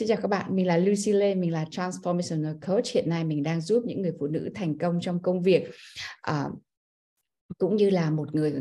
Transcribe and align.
Xin 0.00 0.08
chào 0.08 0.18
các 0.22 0.28
bạn, 0.28 0.56
mình 0.56 0.66
là 0.66 0.76
Lucy 0.76 1.12
Lê, 1.12 1.34
mình 1.34 1.52
là 1.52 1.64
Transformational 1.64 2.58
Coach. 2.66 2.86
Hiện 2.86 3.08
nay 3.08 3.24
mình 3.24 3.42
đang 3.42 3.60
giúp 3.60 3.82
những 3.86 4.02
người 4.02 4.12
phụ 4.18 4.26
nữ 4.26 4.50
thành 4.54 4.78
công 4.78 4.98
trong 5.00 5.22
công 5.22 5.42
việc. 5.42 5.70
À, 6.20 6.44
cũng 7.58 7.76
như 7.76 7.90
là 7.90 8.10
một 8.10 8.34
người 8.34 8.54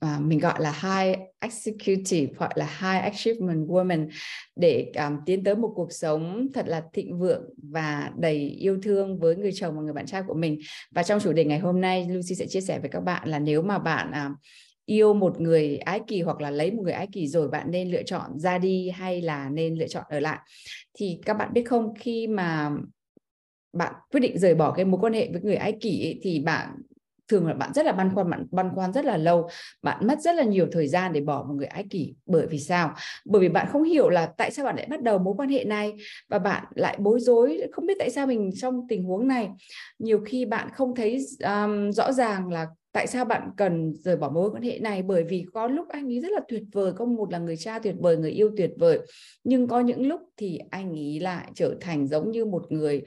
à, 0.00 0.18
mình 0.20 0.38
gọi 0.38 0.60
là 0.60 0.72
high 0.72 1.18
executive 1.40 2.32
hoặc 2.36 2.56
là 2.56 2.64
high 2.64 3.02
achievement 3.02 3.68
woman 3.68 4.08
để 4.56 4.92
um, 4.94 5.16
tiến 5.26 5.44
tới 5.44 5.54
một 5.54 5.72
cuộc 5.74 5.92
sống 5.92 6.46
thật 6.54 6.68
là 6.68 6.82
thịnh 6.92 7.18
vượng 7.18 7.44
và 7.56 8.10
đầy 8.18 8.36
yêu 8.48 8.78
thương 8.82 9.18
với 9.18 9.36
người 9.36 9.52
chồng 9.54 9.76
và 9.76 9.82
người 9.82 9.92
bạn 9.92 10.06
trai 10.06 10.22
của 10.26 10.34
mình 10.34 10.58
và 10.90 11.02
trong 11.02 11.20
chủ 11.20 11.32
đề 11.32 11.44
ngày 11.44 11.58
hôm 11.58 11.80
nay 11.80 12.06
Lucy 12.10 12.34
sẽ 12.34 12.46
chia 12.46 12.60
sẻ 12.60 12.78
với 12.78 12.90
các 12.90 13.00
bạn 13.00 13.28
là 13.28 13.38
nếu 13.38 13.62
mà 13.62 13.78
bạn 13.78 14.10
uh, 14.10 14.38
yêu 14.86 15.14
một 15.14 15.40
người 15.40 15.78
ái 15.78 16.00
kỳ 16.06 16.20
hoặc 16.22 16.40
là 16.40 16.50
lấy 16.50 16.70
một 16.70 16.82
người 16.82 16.92
ái 16.92 17.08
kỳ 17.12 17.26
rồi 17.26 17.48
bạn 17.48 17.70
nên 17.70 17.90
lựa 17.90 18.02
chọn 18.02 18.38
ra 18.38 18.58
đi 18.58 18.90
hay 18.90 19.20
là 19.20 19.48
nên 19.48 19.74
lựa 19.74 19.88
chọn 19.88 20.04
ở 20.08 20.20
lại? 20.20 20.38
Thì 20.94 21.18
các 21.26 21.34
bạn 21.34 21.52
biết 21.52 21.62
không 21.62 21.94
khi 21.98 22.26
mà 22.26 22.70
bạn 23.72 23.94
quyết 24.10 24.20
định 24.20 24.38
rời 24.38 24.54
bỏ 24.54 24.72
cái 24.72 24.84
mối 24.84 25.00
quan 25.00 25.12
hệ 25.12 25.28
với 25.32 25.40
người 25.42 25.56
ái 25.56 25.72
kỷ 25.80 26.06
ấy, 26.06 26.20
thì 26.22 26.40
bạn 26.40 26.68
thường 27.28 27.46
là 27.46 27.54
bạn 27.54 27.72
rất 27.74 27.86
là 27.86 27.92
băn 27.92 28.14
khoăn 28.14 28.30
bạn 28.30 28.46
băn 28.50 28.70
khoăn 28.74 28.92
rất 28.92 29.04
là 29.04 29.16
lâu 29.16 29.48
bạn 29.82 30.06
mất 30.06 30.20
rất 30.20 30.34
là 30.34 30.42
nhiều 30.42 30.66
thời 30.72 30.88
gian 30.88 31.12
để 31.12 31.20
bỏ 31.20 31.44
một 31.48 31.54
người 31.54 31.66
ái 31.66 31.84
kỷ. 31.90 32.14
Bởi 32.26 32.46
vì 32.46 32.58
sao? 32.58 32.94
Bởi 33.24 33.42
vì 33.42 33.48
bạn 33.48 33.66
không 33.70 33.82
hiểu 33.82 34.08
là 34.08 34.26
tại 34.38 34.50
sao 34.50 34.64
bạn 34.64 34.76
lại 34.76 34.86
bắt 34.90 35.02
đầu 35.02 35.18
mối 35.18 35.34
quan 35.36 35.48
hệ 35.48 35.64
này 35.64 35.92
và 36.28 36.38
bạn 36.38 36.64
lại 36.74 36.96
bối 37.00 37.20
rối 37.20 37.60
không 37.72 37.86
biết 37.86 37.94
tại 37.98 38.10
sao 38.10 38.26
mình 38.26 38.50
trong 38.60 38.86
tình 38.88 39.04
huống 39.04 39.28
này. 39.28 39.48
Nhiều 39.98 40.20
khi 40.26 40.44
bạn 40.44 40.68
không 40.74 40.94
thấy 40.94 41.18
um, 41.44 41.90
rõ 41.90 42.12
ràng 42.12 42.48
là 42.48 42.66
tại 42.92 43.06
sao 43.06 43.24
bạn 43.24 43.50
cần 43.56 43.94
rời 43.94 44.16
bỏ 44.16 44.28
mối 44.28 44.50
quan 44.50 44.62
hệ 44.62 44.78
này? 44.78 45.02
Bởi 45.02 45.24
vì 45.24 45.44
có 45.52 45.66
lúc 45.66 45.88
anh 45.88 46.06
ấy 46.12 46.20
rất 46.20 46.32
là 46.32 46.40
tuyệt 46.48 46.62
vời. 46.72 46.92
Có 46.92 47.04
một 47.04 47.32
là 47.32 47.38
người 47.38 47.56
cha 47.56 47.78
tuyệt 47.78 47.94
vời 48.00 48.16
người 48.16 48.30
yêu 48.30 48.50
tuyệt 48.56 48.70
vời. 48.78 48.98
Nhưng 49.44 49.66
có 49.66 49.80
những 49.80 50.06
lúc 50.06 50.20
thì 50.36 50.58
anh 50.70 50.92
ấy 50.92 51.20
lại 51.20 51.50
trở 51.54 51.74
thành 51.80 52.06
giống 52.06 52.30
như 52.30 52.44
một 52.44 52.72
người 52.72 53.02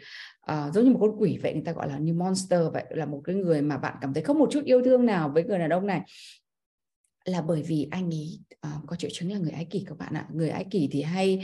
uh, 0.52 0.73
giống 0.73 0.83
như 0.83 0.91
một 0.91 1.00
con 1.02 1.16
quỷ 1.19 1.39
vậy 1.44 1.53
người 1.53 1.63
ta 1.66 1.72
gọi 1.72 1.89
là 1.89 1.97
như 1.97 2.13
monster 2.13 2.61
vậy 2.73 2.86
là 2.89 3.06
một 3.06 3.22
cái 3.23 3.36
người 3.36 3.61
mà 3.61 3.78
bạn 3.78 3.95
cảm 4.02 4.13
thấy 4.13 4.23
không 4.23 4.39
một 4.39 4.50
chút 4.52 4.63
yêu 4.66 4.81
thương 4.81 5.06
nào 5.06 5.31
với 5.33 5.44
người 5.44 5.59
đàn 5.59 5.69
ông 5.69 5.86
này. 5.86 6.02
Là 7.25 7.41
bởi 7.41 7.61
vì 7.61 7.88
anh 7.91 8.13
ấy 8.13 8.39
uh, 8.53 8.88
có 8.88 8.95
triệu 8.95 9.09
chứng 9.13 9.31
là 9.31 9.38
người 9.38 9.52
ái 9.52 9.66
kỷ 9.66 9.86
các 9.88 9.97
bạn 9.97 10.13
ạ. 10.13 10.28
Người 10.33 10.50
ái 10.50 10.66
kỷ 10.72 10.89
thì 10.91 11.02
hay 11.02 11.41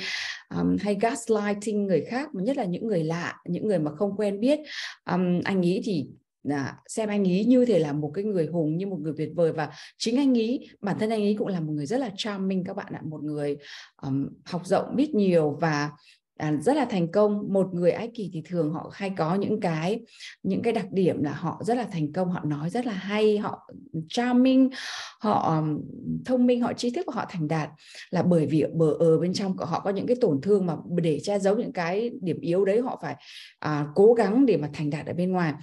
um, 0.56 0.78
hay 0.80 0.98
gaslighting 1.02 1.86
người 1.86 2.02
khác 2.02 2.30
mà 2.34 2.44
nhất 2.44 2.58
là 2.58 2.66
những 2.66 2.88
người 2.88 3.04
lạ 3.04 3.36
những 3.46 3.68
người 3.68 3.80
mà 3.80 3.92
không 3.96 4.18
quen 4.18 4.40
biết. 4.40 4.60
Um, 5.12 5.42
anh 5.44 5.66
ấy 5.66 5.82
thì 5.84 6.08
à, 6.50 6.78
xem 6.88 7.10
anh 7.10 7.28
ấy 7.28 7.46
như 7.46 7.66
thể 7.66 7.80
là 7.80 7.94
một 7.94 8.12
cái 8.14 8.24
người 8.24 8.46
hùng 8.46 8.78
như 8.78 8.88
một 8.88 9.00
người 9.02 9.14
tuyệt 9.18 9.30
vời. 9.36 9.52
Và 9.52 9.70
chính 9.98 10.18
anh 10.18 10.38
ấy 10.38 10.70
bản 10.82 11.00
thân 11.00 11.10
anh 11.10 11.22
ấy 11.22 11.36
cũng 11.40 11.48
là 11.48 11.60
một 11.60 11.74
người 11.74 11.86
rất 11.86 12.00
là 12.00 12.10
charming 12.18 12.64
các 12.64 12.76
bạn 12.76 12.94
ạ. 12.94 13.02
Một 13.04 13.24
người 13.24 13.58
um, 14.02 14.28
học 14.46 14.62
rộng 14.66 14.96
biết 14.96 15.16
nhiều 15.16 15.58
và 15.62 15.92
à, 16.42 16.52
rất 16.62 16.76
là 16.76 16.86
thành 16.86 17.12
công. 17.12 17.54
Một 17.54 17.74
người 17.74 17.92
ái 17.92 18.12
kỳ 18.14 18.30
thì 18.34 18.42
thường 18.46 18.74
họ 18.74 18.92
hay 18.94 19.10
có 19.18 19.36
những 19.36 19.60
cái 19.60 20.00
những 20.44 20.62
cái 20.62 20.74
đặc 20.74 20.86
điểm 20.92 21.24
là 21.24 21.32
họ 21.32 21.62
rất 21.64 21.78
là 21.78 21.84
thành 21.92 22.14
công 22.14 22.32
họ 22.32 22.42
nói 22.44 22.70
rất 22.70 22.86
là 22.86 22.94
hay 22.94 23.38
họ 23.38 23.72
charming 24.10 24.70
họ 25.20 25.64
thông 26.26 26.46
minh 26.46 26.62
họ 26.62 26.74
trí 26.74 26.90
thức 26.90 27.06
và 27.08 27.14
họ 27.16 27.26
thành 27.30 27.48
đạt. 27.48 27.70
Là 28.10 28.24
bởi 28.24 28.46
vì 28.46 28.66
bờ 28.74 28.92
ở 29.00 29.18
bên 29.20 29.34
trong 29.34 29.58
của 29.58 29.66
họ 29.66 29.80
có 29.80 29.90
những 29.90 30.08
cái 30.08 30.18
tổn 30.22 30.42
thương 30.42 30.66
mà 30.66 30.76
để 30.96 31.20
che 31.24 31.40
giấu 31.40 31.56
những 31.56 31.74
cái 31.74 32.12
điểm 32.22 32.40
yếu 32.40 32.66
đấy 32.66 32.82
họ 32.82 33.00
phải 33.02 33.16
à, 33.60 33.88
cố 33.96 34.14
gắng 34.14 34.46
để 34.46 34.58
mà 34.58 34.70
thành 34.74 34.90
đạt 34.90 35.06
ở 35.06 35.14
bên 35.14 35.32
ngoài. 35.32 35.54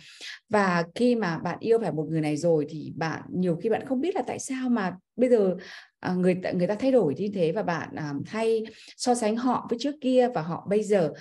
Và 0.49 0.85
khi 0.95 1.15
mà 1.15 1.39
bạn 1.39 1.57
yêu 1.61 1.79
phải 1.79 1.93
một 1.93 2.07
người 2.11 2.21
này 2.21 2.37
rồi 2.37 2.67
thì 2.69 2.93
bạn 2.97 3.23
nhiều 3.33 3.57
khi 3.63 3.69
bạn 3.69 3.87
không 3.87 4.01
biết 4.01 4.15
là 4.15 4.23
tại 4.27 4.39
sao 4.39 4.69
mà 4.69 4.97
bây 5.17 5.31
giờ 5.31 5.57
à, 6.01 6.13
người 6.13 6.41
người 6.55 6.67
ta 6.67 6.75
thay 6.75 6.93
đổi 6.93 7.15
như 7.15 7.29
thế 7.35 7.53
và 7.53 7.63
bạn 7.63 7.89
à, 7.97 8.15
hay 8.27 8.65
so 8.97 9.15
sánh 9.15 9.37
họ 9.37 9.67
với 9.71 9.79
trước 9.83 9.95
kia 10.01 10.29
và 10.35 10.43
họ 10.43 10.67
bây 10.69 10.83
giờ. 10.83 11.13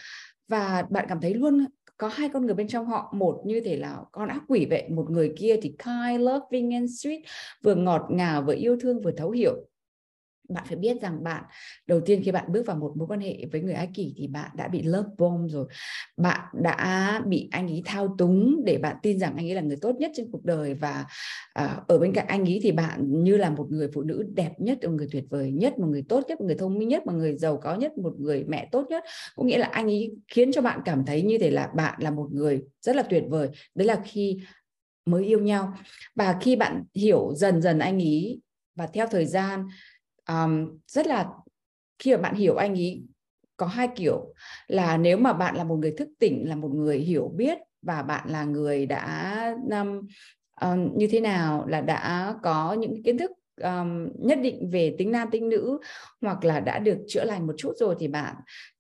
Và 0.48 0.86
bạn 0.90 1.06
cảm 1.10 1.22
thấy 1.22 1.34
luôn 1.34 1.66
có 1.98 2.08
hai 2.08 2.30
con 2.30 2.46
người 2.46 2.56
bên 2.56 2.68
trong 2.68 2.86
họ 2.86 3.14
một 3.16 3.42
như 3.46 3.62
thể 3.62 3.78
là 3.78 3.98
con 4.12 4.30
ác 4.30 4.42
quỷ 4.48 4.68
vậy 4.70 4.84
một 4.90 5.10
người 5.10 5.34
kia 5.38 5.56
thì 5.62 5.76
kind 5.86 6.22
loving 6.22 6.74
and 6.74 6.92
sweet 6.92 7.20
vừa 7.64 7.76
ngọt 7.76 8.08
ngào 8.10 8.42
vừa 8.42 8.56
yêu 8.56 8.78
thương 8.82 9.02
vừa 9.02 9.12
thấu 9.12 9.32
hiểu 9.32 9.54
bạn 10.50 10.64
phải 10.68 10.76
biết 10.76 11.02
rằng 11.02 11.24
bạn 11.24 11.44
đầu 11.88 12.02
tiên 12.02 12.22
khi 12.24 12.32
bạn 12.32 12.52
bước 12.52 12.66
vào 12.66 12.78
một 12.78 12.94
mối 12.96 13.08
quan 13.08 13.20
hệ 13.20 13.46
với 13.52 13.62
người 13.62 13.74
ái 13.74 13.90
kỷ 13.94 14.14
thì 14.18 14.28
bạn 14.28 14.52
đã 14.56 14.68
bị 14.68 14.82
love 14.82 15.10
bomb 15.18 15.50
rồi. 15.50 15.68
Bạn 16.18 16.46
đã 16.54 17.22
bị 17.28 17.50
anh 17.52 17.68
ấy 17.68 17.82
thao 17.86 18.16
túng 18.18 18.62
để 18.66 18.78
bạn 18.78 18.96
tin 19.02 19.20
rằng 19.20 19.34
anh 19.36 19.46
ấy 19.46 19.56
là 19.56 19.62
người 19.62 19.78
tốt 19.82 19.96
nhất 20.00 20.12
trên 20.16 20.32
cuộc 20.32 20.46
đời 20.46 20.74
và 20.74 21.06
uh, 21.64 21.88
ở 21.88 22.00
bên 22.00 22.14
cạnh 22.14 22.28
anh 22.28 22.46
ấy 22.46 22.60
thì 22.64 22.72
bạn 22.72 23.24
như 23.24 23.38
là 23.38 23.50
một 23.50 23.68
người 23.70 23.90
phụ 23.94 24.02
nữ 24.02 24.26
đẹp 24.36 24.52
nhất 24.58 24.78
một 24.84 24.92
người 24.92 25.08
tuyệt 25.12 25.24
vời 25.30 25.52
nhất 25.52 25.80
một 25.80 25.88
người 25.88 26.06
tốt 26.10 26.24
nhất 26.28 26.40
một 26.40 26.46
người 26.46 26.56
thông 26.56 26.80
minh 26.80 26.88
nhất 26.88 27.06
một 27.06 27.14
người 27.14 27.38
giàu 27.38 27.58
có 27.58 27.76
nhất 27.76 27.98
một 27.98 28.14
người 28.20 28.44
mẹ 28.48 28.70
tốt 28.72 28.86
nhất. 28.90 29.04
Có 29.36 29.44
nghĩa 29.44 29.58
là 29.58 29.68
anh 29.68 29.86
ấy 29.86 30.12
khiến 30.28 30.52
cho 30.52 30.62
bạn 30.62 30.80
cảm 30.86 31.06
thấy 31.06 31.22
như 31.22 31.38
thế 31.38 31.50
là 31.50 31.68
bạn 31.76 32.00
là 32.02 32.12
một 32.12 32.28
người 32.32 32.64
rất 32.82 32.96
là 32.96 33.04
tuyệt 33.04 33.24
vời. 33.28 33.50
Đấy 33.76 33.88
là 33.88 34.02
khi 34.06 34.38
mới 35.06 35.26
yêu 35.26 35.40
nhau. 35.40 35.74
Và 36.16 36.38
khi 36.42 36.56
bạn 36.56 36.84
hiểu 36.96 37.34
dần 37.36 37.62
dần 37.62 37.80
anh 37.80 38.00
ấy 38.00 38.42
và 38.76 38.88
theo 38.88 39.08
thời 39.12 39.26
gian 39.26 39.68
um, 40.28 40.80
rất 40.88 41.08
là 41.08 41.30
khi 42.00 42.16
mà 42.16 42.22
bạn 42.22 42.36
hiểu 42.36 42.56
anh 42.56 42.74
ấy 42.74 43.04
có 43.58 43.66
hai 43.66 43.90
kiểu. 43.96 44.34
Là 44.68 44.98
nếu 44.98 45.18
mà 45.18 45.34
bạn 45.34 45.56
là 45.56 45.64
một 45.64 45.76
người 45.76 45.94
thức 45.98 46.10
tỉnh 46.20 46.50
là 46.50 46.56
một 46.56 46.72
người 46.74 46.98
hiểu 46.98 47.32
biết 47.36 47.58
và 47.82 48.04
bạn 48.04 48.30
là 48.30 48.44
người 48.44 48.86
đã 48.86 49.56
um, 49.72 50.08
um, 50.62 50.98
như 50.98 51.08
thế 51.12 51.20
nào 51.20 51.66
là 51.68 51.82
đã 51.82 52.36
có 52.44 52.74
những 52.74 53.04
kiến 53.04 53.18
thức 53.18 53.32
um, 53.62 54.10
nhất 54.20 54.40
định 54.42 54.70
về 54.70 54.96
tính 54.98 55.12
nam 55.12 55.30
tính 55.32 55.50
nữ 55.50 55.80
hoặc 56.22 56.46
là 56.46 56.60
đã 56.60 56.80
được 56.80 56.98
chữa 57.08 57.24
lành 57.24 57.48
một 57.48 57.54
chút 57.58 57.74
rồi 57.78 57.96
thì 58.00 58.08
bạn 58.08 58.36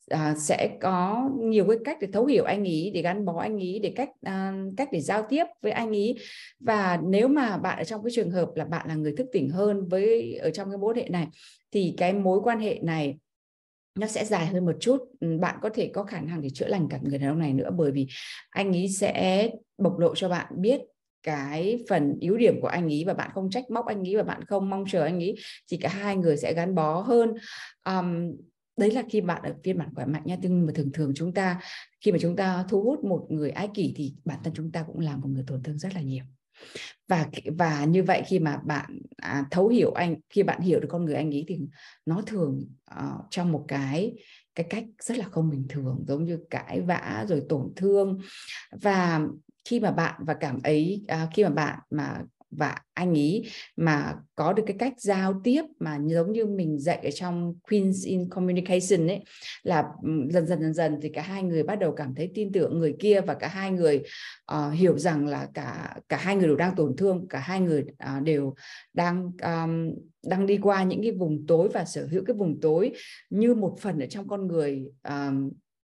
à, 0.09 0.35
sẽ 0.37 0.77
có 0.81 1.29
nhiều 1.39 1.67
cái 1.67 1.77
cách 1.85 1.97
để 2.01 2.07
thấu 2.13 2.25
hiểu 2.25 2.43
anh 2.43 2.63
ý 2.63 2.91
để 2.93 3.01
gắn 3.01 3.25
bó 3.25 3.39
anh 3.39 3.57
ý 3.57 3.79
để 3.79 3.93
cách 3.95 4.09
à, 4.21 4.53
cách 4.77 4.89
để 4.91 4.99
giao 4.99 5.25
tiếp 5.29 5.45
với 5.61 5.71
anh 5.71 5.91
ý. 5.91 6.15
Và 6.59 6.99
nếu 7.03 7.27
mà 7.27 7.57
bạn 7.57 7.77
ở 7.77 7.83
trong 7.83 8.03
cái 8.03 8.11
trường 8.15 8.31
hợp 8.31 8.49
là 8.55 8.65
bạn 8.65 8.87
là 8.87 8.95
người 8.95 9.13
thức 9.17 9.27
tỉnh 9.31 9.49
hơn 9.49 9.87
với 9.87 10.35
ở 10.35 10.49
trong 10.49 10.69
cái 10.69 10.77
mối 10.77 10.93
hệ 10.97 11.09
này 11.09 11.27
thì 11.71 11.93
cái 11.97 12.13
mối 12.13 12.39
quan 12.43 12.59
hệ 12.59 12.79
này 12.83 13.17
nó 13.99 14.07
sẽ 14.07 14.25
dài 14.25 14.45
hơn 14.45 14.65
một 14.65 14.75
chút. 14.79 14.97
Ừ, 15.19 15.37
bạn 15.39 15.55
có 15.61 15.69
thể 15.69 15.91
có 15.93 16.03
khả 16.03 16.21
năng 16.21 16.41
để 16.41 16.49
chữa 16.49 16.67
lành 16.67 16.87
cả 16.89 16.99
người 17.01 17.17
đàn 17.17 17.29
ông 17.29 17.39
này 17.39 17.53
nữa 17.53 17.69
bởi 17.77 17.91
vì 17.91 18.07
anh 18.49 18.75
ấy 18.75 18.89
sẽ 18.89 19.49
bộc 19.77 19.99
lộ 19.99 20.15
cho 20.15 20.29
bạn 20.29 20.53
biết 20.55 20.81
cái 21.23 21.85
phần 21.89 22.17
yếu 22.19 22.37
điểm 22.37 22.61
của 22.61 22.67
anh 22.67 22.85
ấy 22.85 23.03
và 23.07 23.13
bạn 23.13 23.29
không 23.33 23.49
trách 23.49 23.71
móc 23.71 23.85
anh 23.85 24.07
ấy 24.07 24.15
và 24.15 24.23
bạn 24.23 24.45
không 24.45 24.69
mong 24.69 24.85
chờ 24.87 25.03
anh 25.03 25.19
ấy 25.19 25.35
thì 25.71 25.77
cả 25.77 25.89
hai 25.89 26.15
người 26.15 26.37
sẽ 26.37 26.53
gắn 26.53 26.75
bó 26.75 27.01
hơn. 27.01 27.33
Um, 27.85 28.31
đấy 28.77 28.91
là 28.91 29.03
khi 29.09 29.21
bạn 29.21 29.41
ở 29.43 29.55
phiên 29.63 29.77
bản 29.77 29.89
khỏe 29.95 30.05
mạnh 30.05 30.21
nha 30.25 30.37
nhưng 30.41 30.65
mà 30.65 30.71
thường 30.75 30.91
thường 30.91 31.11
chúng 31.15 31.33
ta 31.33 31.59
khi 32.01 32.11
mà 32.11 32.17
chúng 32.21 32.35
ta 32.35 32.65
thu 32.69 32.83
hút 32.83 33.03
một 33.03 33.27
người 33.29 33.49
ái 33.49 33.69
kỷ 33.73 33.93
thì 33.95 34.15
bản 34.25 34.39
thân 34.43 34.53
chúng 34.53 34.71
ta 34.71 34.83
cũng 34.87 34.99
làm 34.99 35.21
một 35.21 35.27
người 35.27 35.43
tổn 35.47 35.63
thương 35.63 35.77
rất 35.77 35.95
là 35.95 36.01
nhiều. 36.01 36.23
Và 37.07 37.27
và 37.57 37.85
như 37.85 38.03
vậy 38.03 38.23
khi 38.27 38.39
mà 38.39 38.57
bạn 38.57 38.99
à, 39.17 39.45
thấu 39.51 39.67
hiểu 39.67 39.91
anh 39.91 40.15
khi 40.29 40.43
bạn 40.43 40.61
hiểu 40.61 40.79
được 40.79 40.87
con 40.91 41.05
người 41.05 41.15
anh 41.15 41.33
ấy 41.33 41.45
thì 41.47 41.59
nó 42.05 42.21
thường 42.21 42.63
ờ, 42.85 43.11
uh, 43.19 43.25
trong 43.29 43.51
một 43.51 43.65
cái 43.67 44.13
cái 44.55 44.65
cách 44.69 44.83
rất 44.99 45.17
là 45.17 45.25
không 45.25 45.49
bình 45.49 45.65
thường 45.69 46.03
giống 46.07 46.25
như 46.25 46.39
cãi 46.49 46.81
vã 46.81 47.25
rồi 47.29 47.43
tổn 47.49 47.73
thương. 47.75 48.19
Và 48.81 49.21
khi 49.69 49.79
mà 49.79 49.91
bạn 49.91 50.21
và 50.25 50.33
cảm 50.33 50.59
ấy 50.63 51.03
à, 51.07 51.27
khi 51.33 51.43
mà 51.43 51.49
bạn 51.49 51.79
mà 51.89 52.21
và 52.57 52.75
anh 52.93 53.13
ý 53.13 53.43
mà 53.75 54.15
có 54.35 54.53
được 54.53 54.63
cái 54.67 54.75
cách 54.79 54.93
giao 54.97 55.41
tiếp 55.43 55.61
mà 55.79 55.99
giống 56.05 56.31
như 56.31 56.45
mình 56.45 56.79
dạy 56.79 56.99
ở 57.03 57.11
trong 57.11 57.55
Queens 57.69 58.05
in 58.05 58.29
Communication 58.29 59.07
ấy 59.07 59.23
là 59.63 59.83
dần 60.29 60.47
dần 60.47 60.61
dần 60.61 60.73
dần 60.73 60.99
thì 61.01 61.09
cả 61.09 61.21
hai 61.21 61.43
người 61.43 61.63
bắt 61.63 61.79
đầu 61.79 61.91
cảm 61.91 62.15
thấy 62.15 62.31
tin 62.33 62.51
tưởng 62.51 62.79
người 62.79 62.95
kia 62.99 63.21
và 63.21 63.33
cả 63.33 63.47
hai 63.47 63.71
người 63.71 64.03
uh, 64.51 64.73
hiểu 64.73 64.97
rằng 64.97 65.27
là 65.27 65.47
cả 65.53 65.95
cả 66.09 66.17
hai 66.17 66.35
người 66.35 66.47
đều 66.47 66.55
đang 66.55 66.75
tổn 66.75 66.95
thương 66.95 67.27
cả 67.27 67.39
hai 67.39 67.61
người 67.61 67.85
uh, 68.17 68.23
đều 68.23 68.55
đang 68.93 69.23
um, 69.23 69.93
đang 70.27 70.45
đi 70.45 70.57
qua 70.57 70.83
những 70.83 71.01
cái 71.01 71.11
vùng 71.11 71.45
tối 71.47 71.69
và 71.73 71.85
sở 71.85 72.07
hữu 72.11 72.23
cái 72.25 72.35
vùng 72.35 72.59
tối 72.61 72.91
như 73.29 73.53
một 73.53 73.77
phần 73.81 73.99
ở 73.99 74.05
trong 74.05 74.27
con 74.27 74.47
người 74.47 74.83
um, 75.09 75.49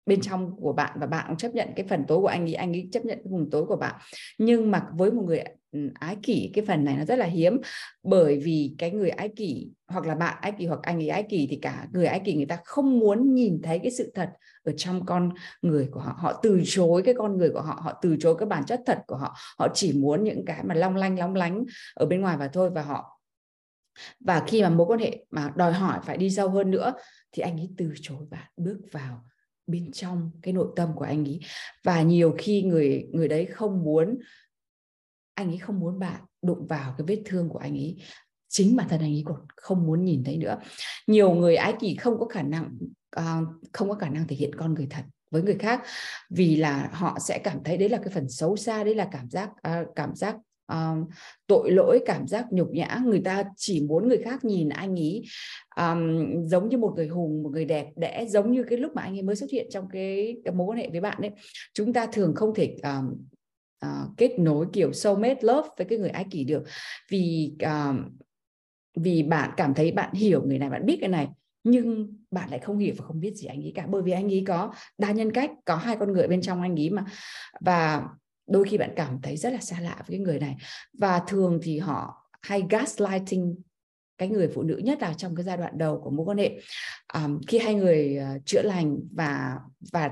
bên 0.09 0.21
trong 0.21 0.57
của 0.61 0.73
bạn 0.73 0.99
và 1.01 1.07
bạn 1.07 1.25
cũng 1.29 1.37
chấp 1.37 1.55
nhận 1.55 1.69
cái 1.77 1.87
phần 1.89 2.05
tối 2.09 2.21
của 2.21 2.27
anh 2.27 2.43
ấy 2.45 2.55
anh 2.55 2.73
ấy 2.73 2.89
chấp 2.93 3.05
nhận 3.05 3.19
cái 3.19 3.31
vùng 3.31 3.51
tối 3.51 3.67
của 3.67 3.77
bạn. 3.77 4.01
Nhưng 4.39 4.71
mà 4.71 4.87
với 4.97 5.13
một 5.13 5.23
người 5.27 5.43
Ừ, 5.73 5.91
ái 5.95 6.17
kỷ, 6.23 6.51
cái 6.55 6.65
phần 6.65 6.85
này 6.85 6.97
nó 6.97 7.05
rất 7.05 7.19
là 7.19 7.27
hiếm. 7.27 7.61
Bởi 8.03 8.39
vì 8.39 8.75
cái 8.79 8.91
người 8.91 9.11
ái 9.11 9.29
kỷ 9.37 9.71
hoặc 9.89 10.07
là 10.07 10.15
bạn 10.15 10.37
ái 10.41 10.53
kỷ 10.59 10.67
hoặc 10.67 10.81
anh 10.83 10.97
ấy 10.99 11.09
ái 11.09 11.23
kỷ 11.29 11.47
thì 11.51 11.59
cả 11.63 11.87
người 11.93 12.07
ái 12.07 12.21
kỷ 12.25 12.35
người 12.35 12.47
ta 12.47 12.59
không 12.65 12.99
muốn 12.99 13.35
nhìn 13.35 13.61
thấy 13.63 13.79
cái 13.79 13.91
sự 13.91 14.13
thật 14.15 14.31
ở 14.65 14.73
trong 14.77 15.07
con 15.07 15.31
người 15.63 15.89
của 15.91 16.01
họ. 16.01 16.15
Họ 16.19 16.41
từ 16.43 16.63
chối 16.65 17.03
cái 17.03 17.15
con 17.19 17.37
người 17.39 17.51
của 17.51 17.61
họ 17.61 17.81
họ 17.83 17.99
từ 18.03 18.17
chối 18.21 18.37
cái 18.39 18.47
bản 18.47 18.65
chất 18.67 18.81
thật 18.87 18.99
của 19.07 19.17
họ. 19.17 19.37
Họ 19.59 19.69
chỉ 19.75 19.93
muốn 19.93 20.25
những 20.25 20.45
cái 20.45 20.63
mà 20.65 20.75
long 20.75 20.97
lanh, 20.97 21.19
long 21.19 21.35
lánh 21.35 21.65
ở 21.95 22.07
bên 22.07 22.21
ngoài 22.21 22.37
và 22.37 22.49
thôi 22.49 22.71
và 22.71 22.83
họ, 22.83 23.21
và 24.21 24.45
khi 24.47 24.63
mà 24.63 24.71
mối 24.71 24.87
quan 24.87 25.01
hệ 25.01 25.25
mà 25.31 25.53
đòi 25.57 25.73
hỏi 25.73 25.99
phải 26.05 26.17
đi 26.17 26.31
sâu 26.31 26.49
hơn 26.49 26.71
nữa 26.71 26.93
thì 27.33 27.43
anh 27.43 27.57
ấy 27.57 27.69
từ 27.77 27.93
chối 28.01 28.27
và 28.31 28.49
bước 28.57 28.79
vào 28.93 29.25
bên 29.67 29.93
trong 29.93 30.31
cái 30.43 30.53
nội 30.55 30.69
tâm 30.77 30.89
của 30.95 31.05
anh 31.05 31.25
ấy. 31.25 31.41
Và 31.85 32.03
nhiều 32.03 32.35
khi 32.39 32.63
người 32.63 33.09
người 33.13 33.29
đấy 33.29 33.47
không 33.47 33.83
muốn 33.83 34.19
anh 35.39 35.49
ấy 35.49 35.59
không 35.59 35.81
muốn 35.81 35.99
bạn 35.99 36.21
đụng 36.43 36.67
vào 36.67 36.95
cái 36.99 37.05
vết 37.07 37.23
thương 37.25 37.49
của 37.49 37.59
anh 37.59 37.73
ấy. 37.73 37.97
Chính 38.49 38.77
bản 38.77 38.89
thân 38.89 39.01
anh 39.01 39.13
ấy 39.13 39.23
còn 39.27 39.37
không 39.57 39.87
muốn 39.87 40.05
nhìn 40.05 40.25
thấy 40.25 40.37
nữa. 40.37 40.59
Nhiều 41.07 41.35
người 41.35 41.57
ái 41.57 41.75
kỷ 41.81 41.97
không 41.97 42.19
có 42.19 42.27
khả 42.27 42.43
năng 42.43 42.79
uh, 43.19 43.49
không 43.73 43.89
có 43.89 43.95
khả 43.95 44.09
năng 44.09 44.27
thể 44.29 44.37
hiện 44.37 44.55
con 44.55 44.75
người 44.75 44.87
thật 44.91 45.03
với 45.31 45.43
người 45.43 45.57
khác 45.59 45.83
vì 46.31 46.57
là 46.57 46.91
họ 46.93 47.19
sẽ 47.21 47.39
cảm 47.39 47.59
thấy 47.65 47.77
đấy 47.77 47.89
là 47.89 47.99
cái 47.99 48.11
phần 48.15 48.29
xấu 48.29 48.57
xa 48.57 48.85
đấy 48.85 48.95
là 48.95 49.09
cảm 49.13 49.31
giác 49.31 49.51
uh, 49.51 49.89
cảm 49.97 50.15
giác 50.15 50.37
um, 50.73 51.05
tội 51.47 51.71
lỗi 51.71 52.01
cảm 52.07 52.27
giác 52.27 52.47
nhục 52.51 52.71
nhã. 52.71 53.01
Người 53.05 53.21
ta 53.25 53.45
chỉ 53.57 53.81
muốn 53.81 54.09
người 54.09 54.19
khác 54.19 54.45
nhìn 54.45 54.69
anh 54.69 54.99
ấy 54.99 55.25
um, 55.77 56.27
giống 56.47 56.69
như 56.69 56.79
một 56.79 56.93
người 56.97 57.09
hùng 57.09 57.43
một 57.43 57.51
người 57.53 57.65
đẹp 57.65 57.87
đẽ 57.97 58.27
giống 58.29 58.53
như 58.53 58.65
cái 58.71 58.79
lúc 58.79 58.93
mà 58.95 59.03
anh 59.03 59.17
ấy 59.17 59.23
mới 59.23 59.37
xuất 59.37 59.51
hiện 59.51 59.67
trong 59.71 59.89
cái, 59.93 60.37
cái 60.45 60.55
mối 60.55 60.67
quan 60.67 60.79
hệ 60.79 60.89
với 60.91 61.01
bạn 61.01 61.19
đấy 61.21 61.31
chúng 61.75 61.93
ta 61.93 62.07
thường 62.07 62.35
không 62.35 62.55
thể 62.55 62.77
um, 62.83 63.15
uh, 63.87 64.17
kết 64.17 64.39
nối 64.39 64.67
kiểu 64.73 64.93
soulmate 64.93 65.39
love 65.41 65.69
với 65.79 65.87
cái 65.87 65.99
người 65.99 66.11
ai 66.11 66.27
kỷ 66.31 66.45
được. 66.45 66.65
Vì 67.11 67.57
uh, 67.65 67.97
vì 68.97 69.23
bạn 69.23 69.51
cảm 69.57 69.75
thấy 69.75 69.93
bạn 69.93 70.15
hiểu 70.15 70.43
người 70.47 70.59
này 70.59 70.71
bạn 70.71 70.87
biết 70.87 70.99
cái 71.01 71.09
này 71.09 71.29
nhưng 71.65 72.17
bạn 72.31 72.51
lại 72.51 72.59
không 72.59 72.79
hiểu 72.79 72.95
và 72.99 73.05
không 73.05 73.21
biết 73.21 73.35
gì 73.35 73.47
anh 73.47 73.63
ấy 73.63 73.73
cả. 73.75 73.87
Bởi 73.87 74.03
vì 74.03 74.13
anh 74.13 74.33
ấy 74.33 74.45
có 74.47 74.73
đa 74.99 75.11
nhân 75.11 75.33
cách 75.33 75.51
có 75.65 75.77
hai 75.77 75.97
con 75.97 76.13
người 76.13 76.29
bên 76.29 76.43
trong 76.43 76.63
anh 76.63 76.81
ấy 76.81 76.91
mà. 76.91 77.05
Và 77.61 78.09
đôi 78.47 78.65
khi 78.65 78.79
bạn 78.79 78.91
cảm 78.97 79.19
thấy 79.23 79.37
rất 79.37 79.53
là 79.53 79.61
xa 79.61 79.81
lạ 79.81 79.97
với 79.97 80.17
cái 80.17 80.19
người 80.19 80.39
này. 80.39 80.57
Và 80.99 81.23
thường 81.27 81.61
thì 81.63 81.79
họ 81.79 82.25
hay 82.43 82.63
gaslighting 82.71 83.57
cái 84.19 84.29
người 84.29 84.49
phụ 84.55 84.63
nữ 84.63 84.77
nhất 84.85 85.01
là 85.01 85.13
trong 85.13 85.37
cái 85.37 85.45
giai 85.45 85.57
đoạn 85.57 85.79
đầu 85.79 86.01
của 86.05 86.11
mối 86.11 86.27
quan 86.27 86.39
hệ. 86.39 86.61
Um, 87.15 87.41
khi 87.47 87.59
hai 87.59 87.75
người 87.75 88.19
uh, 88.37 88.47
chữa 88.47 88.63
lành 88.63 88.97
và 89.13 89.59
và 89.93 90.11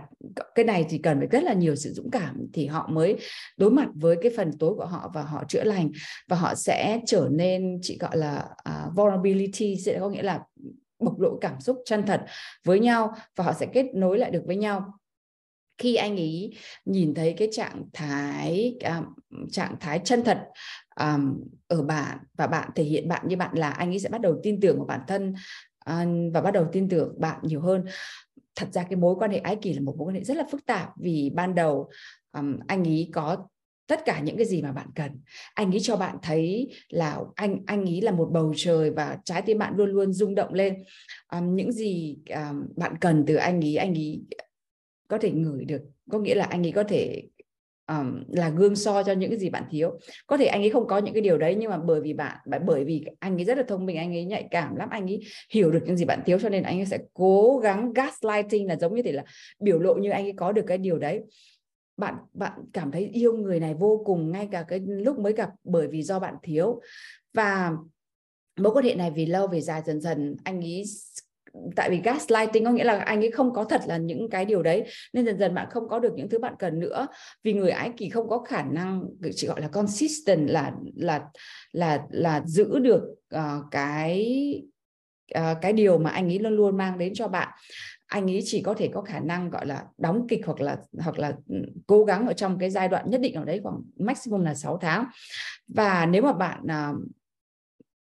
cái 0.55 0.65
này 0.65 0.87
thì 0.89 0.99
cần 0.99 1.19
phải 1.19 1.27
rất 1.27 1.43
là 1.43 1.53
nhiều 1.53 1.77
sự 1.77 1.93
dũng 1.93 2.11
cảm 2.11 2.47
thì 2.53 2.67
họ 2.67 2.89
mới 2.93 3.17
đối 3.57 3.71
mặt 3.71 3.89
với 3.95 4.17
cái 4.23 4.33
phần 4.37 4.53
tối 4.59 4.75
của 4.75 4.87
họ 4.87 5.11
và 5.15 5.23
họ 5.23 5.45
chữa 5.49 5.65
lành 5.65 5.91
và 6.29 6.37
họ 6.37 6.55
sẽ 6.55 7.01
trở 7.07 7.29
nên 7.33 7.79
chị 7.83 7.99
gọi 8.01 8.17
là 8.17 8.49
uh, 8.69 8.97
vulnerability 8.97 9.77
sẽ 9.77 9.99
có 10.01 10.09
nghĩa 10.09 10.23
là 10.23 10.41
bộc 10.99 11.21
lộ 11.21 11.39
cảm 11.41 11.61
xúc 11.61 11.83
chân 11.85 12.07
thật 12.07 12.25
với 12.65 12.81
nhau 12.81 13.15
và 13.37 13.45
họ 13.45 13.53
sẽ 13.53 13.67
kết 13.67 13.87
nối 13.95 14.19
lại 14.19 14.31
được 14.31 14.43
với 14.47 14.57
nhau 14.57 14.99
khi 15.79 15.95
anh 15.95 16.17
ấy 16.17 16.53
nhìn 16.85 17.15
thấy 17.15 17.35
cái 17.39 17.49
trạng 17.53 17.85
thái 17.93 18.77
um, 18.85 19.05
trạng 19.51 19.77
thái 19.81 20.01
chân 20.05 20.25
thật 20.25 20.45
um, 21.01 21.41
ở 21.69 21.83
bạn 21.83 22.19
và 22.39 22.47
bạn 22.47 22.71
thể 22.75 22.85
hiện 22.85 23.09
bạn 23.09 23.29
như 23.29 23.37
bạn 23.37 23.59
là 23.59 23.71
anh 23.71 23.91
ấy 23.91 23.99
sẽ 23.99 24.09
bắt 24.09 24.21
đầu 24.21 24.41
tin 24.43 24.61
tưởng 24.61 24.77
vào 24.77 24.87
bản 24.87 25.01
thân 25.09 25.35
um, 25.87 26.33
và 26.33 26.41
bắt 26.41 26.51
đầu 26.51 26.67
tin 26.73 26.89
tưởng 26.89 27.15
bạn 27.19 27.41
nhiều 27.43 27.61
hơn. 27.61 27.85
Thật 28.55 28.69
ra 28.73 28.83
cái 28.83 28.97
mối 28.97 29.15
quan 29.19 29.31
hệ 29.31 29.39
ái 29.39 29.57
kỳ 29.63 29.73
là 29.73 29.81
một 29.81 29.95
mối 29.99 30.09
quan 30.09 30.17
hệ 30.17 30.25
rất 30.25 30.37
là 30.37 30.45
phức 30.51 30.67
tạp 30.67 30.91
vì 31.01 31.31
ban 31.35 31.55
đầu 31.55 31.91
um, 32.33 32.59
anh 32.67 32.85
ấy 32.85 33.11
có 33.13 33.47
tất 33.87 34.05
cả 34.05 34.21
những 34.21 34.37
cái 34.37 34.47
gì 34.47 34.63
mà 34.63 34.73
bạn 34.73 34.87
cần. 34.95 35.21
Anh 35.55 35.71
ấy 35.71 35.81
cho 35.81 35.97
bạn 35.97 36.17
thấy 36.23 36.75
là 36.89 37.19
anh 37.35 37.61
anh 37.67 37.85
ấy 37.85 38.01
là 38.01 38.13
một 38.13 38.29
bầu 38.33 38.53
trời 38.57 38.91
và 38.91 39.19
trái 39.25 39.43
tim 39.43 39.59
bạn 39.59 39.77
luôn 39.77 39.91
luôn 39.91 40.13
rung 40.13 40.35
động 40.35 40.55
lên. 40.55 40.85
Um, 41.33 41.55
những 41.55 41.73
gì 41.73 42.17
um, 42.31 42.67
bạn 42.77 42.95
cần 43.01 43.25
từ 43.27 43.35
anh 43.35 43.65
ấy 43.65 43.77
anh 43.77 43.95
ấy 43.95 44.23
có 45.09 45.19
thể 45.19 45.31
ngửi 45.31 45.65
được. 45.65 45.83
Có 46.11 46.19
nghĩa 46.19 46.35
là 46.35 46.45
anh 46.45 46.67
ấy 46.67 46.73
có 46.73 46.85
thể 46.85 47.23
um, 47.89 48.23
là 48.29 48.49
gương 48.49 48.77
so 48.77 49.03
cho 49.03 49.13
những 49.13 49.31
cái 49.31 49.39
gì 49.39 49.51
bạn 49.51 49.65
thiếu. 49.71 49.99
Có 50.27 50.37
thể 50.37 50.47
anh 50.47 50.63
ấy 50.63 50.71
không 50.71 50.87
có 50.87 50.99
những 50.99 51.15
cái 51.15 51.21
điều 51.21 51.39
đấy 51.39 51.57
nhưng 51.59 51.71
mà 51.71 51.79
bởi 51.79 52.01
vì 52.01 52.13
bạn 52.13 52.37
bởi 52.67 52.85
vì 52.85 53.05
anh 53.19 53.39
ấy 53.39 53.45
rất 53.45 53.59
là 53.59 53.65
thông 53.69 53.87
minh 53.87 53.97
anh 53.97 54.15
ấy 54.15 54.25
nhạy 54.25 54.49
cảm 54.51 54.77
lắm 54.77 54.89
anh 54.91 55.07
ấy 55.07 55.21
hiểu 55.51 55.71
được 55.71 55.83
những 55.87 55.97
gì 55.97 56.05
bạn 56.05 56.21
thiếu 56.27 56.39
cho 56.39 56.49
nên 56.49 56.63
anh 56.63 56.79
ấy 56.79 56.87
sẽ 56.87 56.99
cố 57.15 57.59
gắng 57.63 57.93
gaslighting 57.93 58.67
là 58.67 58.77
giống 58.77 58.95
như 58.95 59.03
thế 59.03 59.13
là 59.13 59.25
biểu 59.61 59.79
lộ 59.79 59.95
như 59.95 60.11
anh 60.11 60.25
ấy 60.25 60.35
có 60.37 60.53
được 60.53 60.65
cái 60.67 60.79
điều 60.79 60.99
đấy. 60.99 61.23
Bạn 61.97 62.15
bạn 62.33 62.53
cảm 62.73 62.91
thấy 62.91 63.11
yêu 63.13 63.37
người 63.37 63.61
này 63.61 63.75
vô 63.75 64.03
cùng 64.07 64.31
ngay 64.31 64.49
cả 64.53 64.65
cái 64.69 64.81
lúc 64.87 65.19
mới 65.19 65.33
gặp 65.33 65.51
bởi 65.65 65.89
vì 65.89 66.03
do 66.03 66.19
bạn 66.19 66.35
thiếu. 66.43 66.81
Và 67.35 67.73
mối 68.61 68.73
quan 68.73 68.85
hệ 68.85 68.95
này 68.95 69.11
vì 69.11 69.27
lâu 69.27 69.47
về 69.47 69.61
dài 69.61 69.83
dần 69.87 70.01
dần 70.01 70.37
anh 70.45 70.61
ấy 70.61 70.85
tại 71.77 71.91
vì 71.91 72.01
gaslighting 72.05 72.65
có 72.65 72.71
nghĩa 72.71 72.85
là 72.85 72.99
anh 72.99 73.21
ấy 73.21 73.31
không 73.31 73.53
có 73.55 73.65
thật 73.65 73.81
là 73.87 73.97
những 73.97 74.31
cái 74.31 74.45
điều 74.45 74.63
đấy 74.63 74.85
nên 75.13 75.27
dần 75.27 75.39
dần 75.39 75.55
bạn 75.55 75.67
không 75.71 75.89
có 75.89 75.99
được 75.99 76.13
những 76.17 76.29
thứ 76.29 76.39
bạn 76.39 76.55
cần 76.59 76.79
nữa. 76.81 77.07
Vì 77.43 77.53
người 77.53 77.71
ái 77.71 77.91
kỳ 77.97 78.09
không 78.09 78.29
có 78.29 78.39
khả 78.39 78.63
năng 78.63 79.03
chỉ 79.35 79.47
gọi 79.47 79.61
là 79.61 79.69
consistent 79.69 80.51
là 80.51 80.73
là 80.97 81.23
là 81.73 82.03
là 82.11 82.43
giữ 82.47 82.79
được 82.79 83.03
uh, 83.35 83.65
cái 83.71 84.37
uh, 85.39 85.59
cái 85.63 85.73
điều 85.73 85.99
mà 85.99 86.11
anh 86.11 86.29
ấy 86.29 86.39
luôn 86.39 86.57
luôn 86.57 86.77
mang 86.77 86.99
đến 86.99 87.15
cho 87.15 87.29
bạn. 87.29 87.49
Anh 88.07 88.31
ấy 88.31 88.41
chỉ 88.45 88.63
có 88.63 88.75
thể 88.75 88.91
có 88.95 89.03
khả 89.03 89.21
năng 89.21 89.51
gọi 89.51 89.67
là 89.67 89.85
đóng 89.99 90.27
kịch 90.29 90.47
hoặc 90.47 90.61
là 90.61 90.77
hoặc 91.05 91.19
là 91.19 91.33
ừ, 91.49 91.57
cố 91.87 92.05
gắng 92.05 92.27
ở 92.27 92.33
trong 92.33 92.59
cái 92.59 92.71
giai 92.71 92.89
đoạn 92.89 93.11
nhất 93.11 93.21
định 93.21 93.35
ở 93.35 93.45
đấy 93.45 93.61
khoảng 93.63 93.83
maximum 93.99 94.45
là 94.45 94.55
6 94.55 94.79
tháng. 94.79 95.05
Và 95.69 96.07
nếu 96.07 96.23
mà 96.23 96.33
bạn 96.33 96.61
uh, 96.65 96.97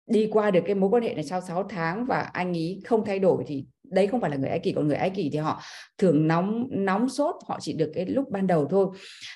đi 0.07 0.29
qua 0.31 0.51
được 0.51 0.61
cái 0.65 0.75
mối 0.75 0.89
quan 0.89 1.03
hệ 1.03 1.13
này 1.13 1.23
sau 1.23 1.41
6 1.41 1.63
tháng 1.63 2.05
và 2.05 2.19
anh 2.19 2.53
ấy 2.53 2.81
không 2.85 3.05
thay 3.05 3.19
đổi 3.19 3.43
thì 3.47 3.65
đấy 3.83 4.07
không 4.07 4.21
phải 4.21 4.29
là 4.29 4.37
người 4.37 4.49
ái 4.49 4.59
kỷ 4.59 4.71
còn 4.71 4.87
người 4.87 4.97
ái 4.97 5.09
kỷ 5.09 5.29
thì 5.33 5.37
họ 5.37 5.61
thường 5.97 6.27
nóng 6.27 6.67
nóng 6.69 7.09
sốt 7.09 7.35
họ 7.47 7.57
chỉ 7.61 7.73
được 7.73 7.91
cái 7.95 8.05
lúc 8.05 8.29
ban 8.31 8.47
đầu 8.47 8.67
thôi. 8.69 8.87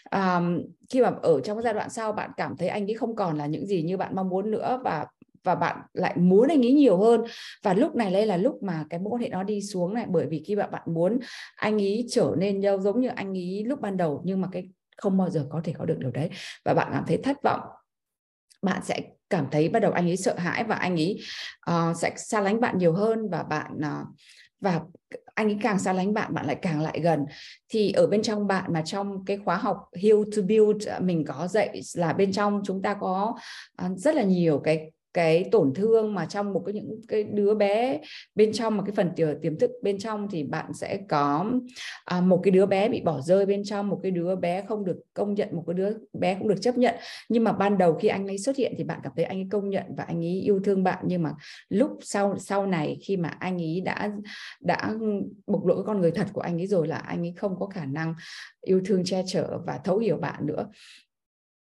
À, 0.04 0.42
khi 0.90 1.02
mà 1.02 1.12
ở 1.22 1.42
trong 1.42 1.62
giai 1.62 1.74
đoạn 1.74 1.90
sau 1.90 2.12
bạn 2.12 2.32
cảm 2.38 2.58
thấy 2.58 2.68
anh 2.68 2.90
ấy 2.90 2.94
không 2.96 3.16
còn 3.16 3.38
là 3.38 3.46
những 3.46 3.66
gì 3.66 3.82
như 3.82 3.98
bạn 3.98 4.16
mong 4.16 4.30
muốn 4.30 4.52
nữa 4.52 4.82
và 4.84 5.06
và 5.44 5.56
bạn 5.56 5.78
lại 5.94 6.18
muốn 6.18 6.48
anh 6.48 6.66
ấy 6.66 6.72
nhiều 6.74 6.98
hơn. 6.98 7.24
Và 7.64 7.74
lúc 7.74 7.96
này 7.96 8.14
đây 8.14 8.26
là 8.26 8.38
lúc 8.38 8.64
mà 8.64 8.86
cái 8.90 9.00
mối 9.00 9.12
quan 9.12 9.22
hệ 9.22 9.30
nó 9.30 9.44
đi 9.44 9.62
xuống 9.62 9.94
này 9.94 10.06
bởi 10.10 10.28
vì 10.28 10.44
khi 10.48 10.56
bạn 10.56 10.72
bạn 10.72 10.84
muốn 10.86 11.20
anh 11.56 11.82
ấy 11.82 12.06
trở 12.10 12.36
nên 12.38 12.62
giống 12.82 13.02
như 13.02 13.08
anh 13.08 13.38
ấy 13.38 13.64
lúc 13.66 13.82
ban 13.82 13.98
đầu 13.98 14.22
nhưng 14.26 14.42
mà 14.42 14.48
cái 14.52 14.70
không 14.98 15.18
bao 15.18 15.30
giờ 15.30 15.48
có 15.50 15.62
thể 15.64 15.74
có 15.78 15.86
được 15.86 15.98
điều 16.00 16.12
đấy. 16.12 16.30
Và 16.66 16.74
bạn 16.74 16.88
cảm 16.94 17.04
thấy 17.08 17.18
thất 17.18 17.44
vọng. 17.44 17.62
Bạn 18.62 18.82
sẽ 18.84 19.02
cảm 19.32 19.48
thấy 19.52 19.70
bắt 19.70 19.80
đầu 19.80 19.92
anh 19.92 20.10
ấy 20.10 20.18
sợ 20.18 20.36
hãi 20.38 20.64
và 20.64 20.76
anh 20.76 20.96
ấy 20.96 21.20
uh, 21.72 21.98
sẽ 21.98 22.14
xa 22.18 22.42
lánh 22.42 22.62
bạn 22.62 22.78
nhiều 22.78 22.94
hơn 22.94 23.30
và 23.30 23.44
bạn 23.44 23.72
uh, 23.78 24.08
và 24.62 24.82
anh 25.36 25.48
ấy 25.48 25.58
càng 25.62 25.80
xa 25.80 25.94
lánh 25.94 26.14
bạn 26.14 26.34
bạn 26.34 26.46
lại 26.46 26.56
càng 26.62 26.82
lại 26.82 27.00
gần. 27.04 27.26
Thì 27.70 27.92
ở 27.92 28.08
bên 28.08 28.22
trong 28.22 28.48
bạn 28.48 28.74
mà 28.74 28.82
trong 28.82 29.26
cái 29.26 29.38
khóa 29.46 29.58
học 29.58 29.78
heal 30.04 30.18
to 30.36 30.42
build 30.42 30.88
ờ, 30.88 31.00
mình 31.00 31.26
có 31.28 31.48
dạy 31.48 31.82
là 31.96 32.14
bên 32.14 32.32
trong 32.32 32.62
chúng 32.66 32.82
ta 32.82 32.94
có 32.94 33.36
rất 33.98 34.16
là 34.16 34.24
nhiều 34.24 34.62
cái 34.64 34.92
cái 35.14 35.50
tổn 35.52 35.74
thương 35.74 36.14
mà 36.14 36.26
trong 36.26 36.54
một 36.54 36.64
cái 36.66 36.74
những 36.74 37.02
cái 37.08 37.24
đứa 37.24 37.56
bé 37.56 38.00
bên 38.36 38.54
trong 38.54 38.78
mà 38.78 38.84
cái 38.84 38.96
phần 38.96 39.12
tiềm 39.42 39.60
thức 39.60 39.72
bên 39.82 40.00
trong 40.00 40.28
thì 40.32 40.44
bạn 40.44 40.74
sẽ 40.74 41.00
có 41.10 41.52
à, 42.06 42.22
một 42.22 42.40
cái 42.44 42.52
đứa 42.52 42.66
bé 42.66 42.90
bị 42.90 43.02
bỏ 43.02 43.22
rơi 43.22 43.46
bên 43.46 43.64
trong 43.64 43.90
một 43.90 44.00
cái 44.04 44.12
đứa 44.12 44.36
bé 44.36 44.62
không 44.62 44.86
được 44.86 44.98
công 45.14 45.34
nhận 45.34 45.50
một 45.52 45.64
cái 45.68 45.74
đứa 45.74 45.90
bé 46.14 46.36
không 46.36 46.48
được 46.48 46.62
chấp 46.62 46.78
nhận. 46.78 46.96
Nhưng 47.30 47.44
mà 47.44 47.52
ban 47.52 47.78
đầu 47.78 47.94
khi 47.94 48.08
anh 48.08 48.28
ấy 48.28 48.38
xuất 48.38 48.56
hiện 48.56 48.74
thì 48.78 48.84
bạn 48.84 49.00
cảm 49.04 49.14
thấy 49.16 49.26
anh 49.26 49.38
ấy 49.38 49.48
công 49.52 49.70
nhận 49.70 49.84
và 49.98 50.04
anh 50.04 50.26
ấy 50.26 50.42
yêu 50.42 50.60
thương 50.64 50.84
bạn. 50.84 51.04
Nhưng 51.08 51.24
mà 51.24 51.32
lúc 51.70 51.92
sau 52.02 52.38
sau 52.40 52.68
này 52.68 52.98
khi 53.02 53.18
mà 53.18 53.30
anh 53.30 53.62
ấy 53.62 53.82
đã 53.82 54.12
đã 54.60 54.94
bộc 55.48 55.66
lộ 55.66 55.76
cái 55.76 55.84
con 55.86 56.02
người 56.02 56.12
thật 56.12 56.28
của 56.34 56.42
anh 56.42 56.62
ấy 56.62 56.68
rồi 56.68 56.88
là 56.88 56.98
anh 56.98 57.20
ấy 57.20 57.34
không 57.38 57.60
có 57.60 57.66
khả 57.66 57.86
năng 57.86 58.14
yêu 58.62 58.82
thương 58.86 59.04
che 59.06 59.24
chở 59.28 59.60
và 59.66 59.80
thấu 59.84 59.98
hiểu 59.98 60.18
bạn 60.18 60.46
nữa 60.46 60.68